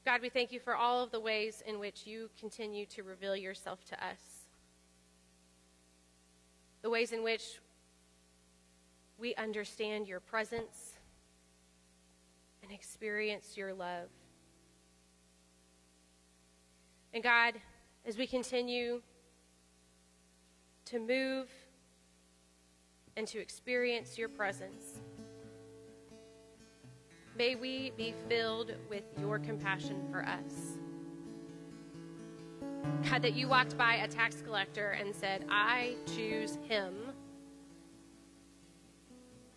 God, 0.05 0.21
we 0.21 0.29
thank 0.29 0.51
you 0.51 0.59
for 0.59 0.75
all 0.75 1.03
of 1.03 1.09
the 1.09 1.19
ways 1.19 1.63
in 1.65 1.79
which 1.79 2.05
you 2.05 2.29
continue 2.39 2.85
to 2.87 3.01
reveal 3.01 3.35
yourself 3.35 3.83
to 3.85 3.95
us. 4.05 4.19
The 6.83 6.91
ways 6.91 7.11
in 7.11 7.23
which 7.23 7.59
we 9.17 9.33
understand 9.35 10.07
your 10.07 10.19
presence 10.19 10.93
and 12.61 12.71
experience 12.71 13.57
your 13.57 13.73
love. 13.73 14.09
And 17.13 17.23
God, 17.23 17.55
as 18.05 18.17
we 18.17 18.27
continue 18.27 19.01
to 20.85 20.99
move 20.99 21.47
and 23.17 23.27
to 23.27 23.39
experience 23.39 24.17
your 24.17 24.29
presence. 24.29 25.01
May 27.37 27.55
we 27.55 27.91
be 27.97 28.13
filled 28.29 28.73
with 28.89 29.03
your 29.19 29.39
compassion 29.39 30.01
for 30.11 30.23
us. 30.23 30.77
God, 33.09 33.21
that 33.23 33.33
you 33.33 33.47
walked 33.47 33.77
by 33.77 33.95
a 33.95 34.07
tax 34.07 34.41
collector 34.41 34.91
and 34.91 35.13
said, 35.13 35.45
I 35.49 35.95
choose 36.15 36.59
him. 36.67 36.93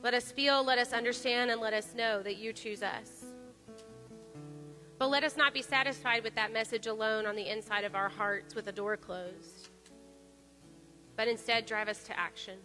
Let 0.02 0.14
us 0.14 0.32
feel, 0.32 0.64
let 0.64 0.78
us 0.78 0.92
understand, 0.92 1.50
and 1.50 1.60
let 1.60 1.72
us 1.72 1.94
know 1.94 2.22
that 2.22 2.36
you 2.36 2.52
choose 2.52 2.82
us. 2.82 3.27
But 4.98 5.10
let 5.10 5.22
us 5.22 5.36
not 5.36 5.54
be 5.54 5.62
satisfied 5.62 6.24
with 6.24 6.34
that 6.34 6.52
message 6.52 6.86
alone 6.86 7.24
on 7.26 7.36
the 7.36 7.50
inside 7.50 7.84
of 7.84 7.94
our 7.94 8.08
hearts 8.08 8.54
with 8.54 8.66
a 8.66 8.72
door 8.72 8.96
closed, 8.96 9.68
but 11.16 11.28
instead 11.28 11.66
drive 11.66 11.88
us 11.88 12.02
to 12.04 12.18
action. 12.18 12.58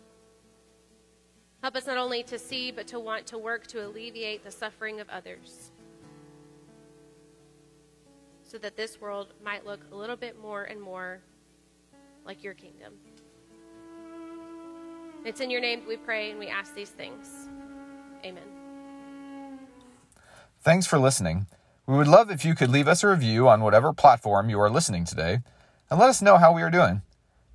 Help 1.62 1.76
us 1.76 1.86
not 1.86 1.98
only 1.98 2.24
to 2.24 2.40
see, 2.40 2.72
but 2.72 2.88
to 2.88 3.00
want 3.00 3.26
to 3.28 3.38
work 3.38 3.68
to 3.68 3.86
alleviate 3.86 4.44
the 4.44 4.52
suffering 4.52 5.00
of 5.00 5.10
others 5.10 5.72
so 8.42 8.58
that 8.58 8.76
this 8.76 9.00
world 9.00 9.34
might 9.44 9.66
look 9.66 9.80
a 9.92 9.96
little 9.96 10.16
bit 10.16 10.40
more 10.40 10.64
and 10.64 10.82
more 10.82 11.22
like 12.26 12.44
your 12.44 12.54
kingdom. 12.54 12.94
It's 15.26 15.40
in 15.40 15.50
your 15.50 15.62
name 15.62 15.84
we 15.88 15.98
pray 15.98 16.32
and 16.32 16.40
we 16.40 16.48
ask 16.48 16.76
these 16.76 16.90
things. 16.90 17.48
Amen. 18.26 18.44
Thanks 20.62 20.86
for 20.86 21.00
listening. 21.00 21.48
We 21.86 21.98
would 21.98 22.08
love 22.08 22.32
if 22.32 22.46
you 22.46 22.56
could 22.56 22.70
leave 22.70 22.88
us 22.88 23.04
a 23.04 23.10
review 23.10 23.50
on 23.50 23.60
whatever 23.62 23.92
platform 23.92 24.50
you 24.50 24.58
are 24.62 24.70
listening 24.70 25.04
today 25.04 25.40
and 25.90 26.00
let 26.00 26.08
us 26.08 26.22
know 26.22 26.38
how 26.38 26.54
we 26.54 26.62
are 26.62 26.70
doing. 26.70 27.02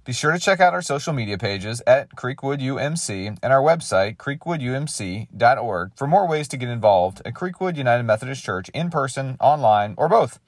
Be 0.04 0.12
sure 0.12 0.32
to 0.32 0.38
check 0.38 0.60
out 0.60 0.74
our 0.74 0.82
social 0.82 1.14
media 1.14 1.38
pages 1.38 1.80
at 1.86 2.10
Creekwood 2.10 2.60
UMC 2.60 3.38
and 3.42 3.52
our 3.52 3.62
website, 3.62 4.18
creekwoodumc.org, 4.18 5.92
for 5.96 6.06
more 6.06 6.28
ways 6.28 6.46
to 6.48 6.58
get 6.58 6.68
involved 6.68 7.22
at 7.24 7.32
Creekwood 7.32 7.76
United 7.76 8.02
Methodist 8.02 8.44
Church 8.44 8.68
in 8.74 8.90
person, 8.90 9.38
online, 9.40 9.94
or 9.96 10.10
both. 10.10 10.38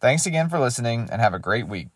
Thanks 0.00 0.24
again 0.24 0.48
for 0.48 0.58
listening 0.58 1.10
and 1.12 1.20
have 1.20 1.34
a 1.34 1.38
great 1.38 1.68
week. 1.68 1.88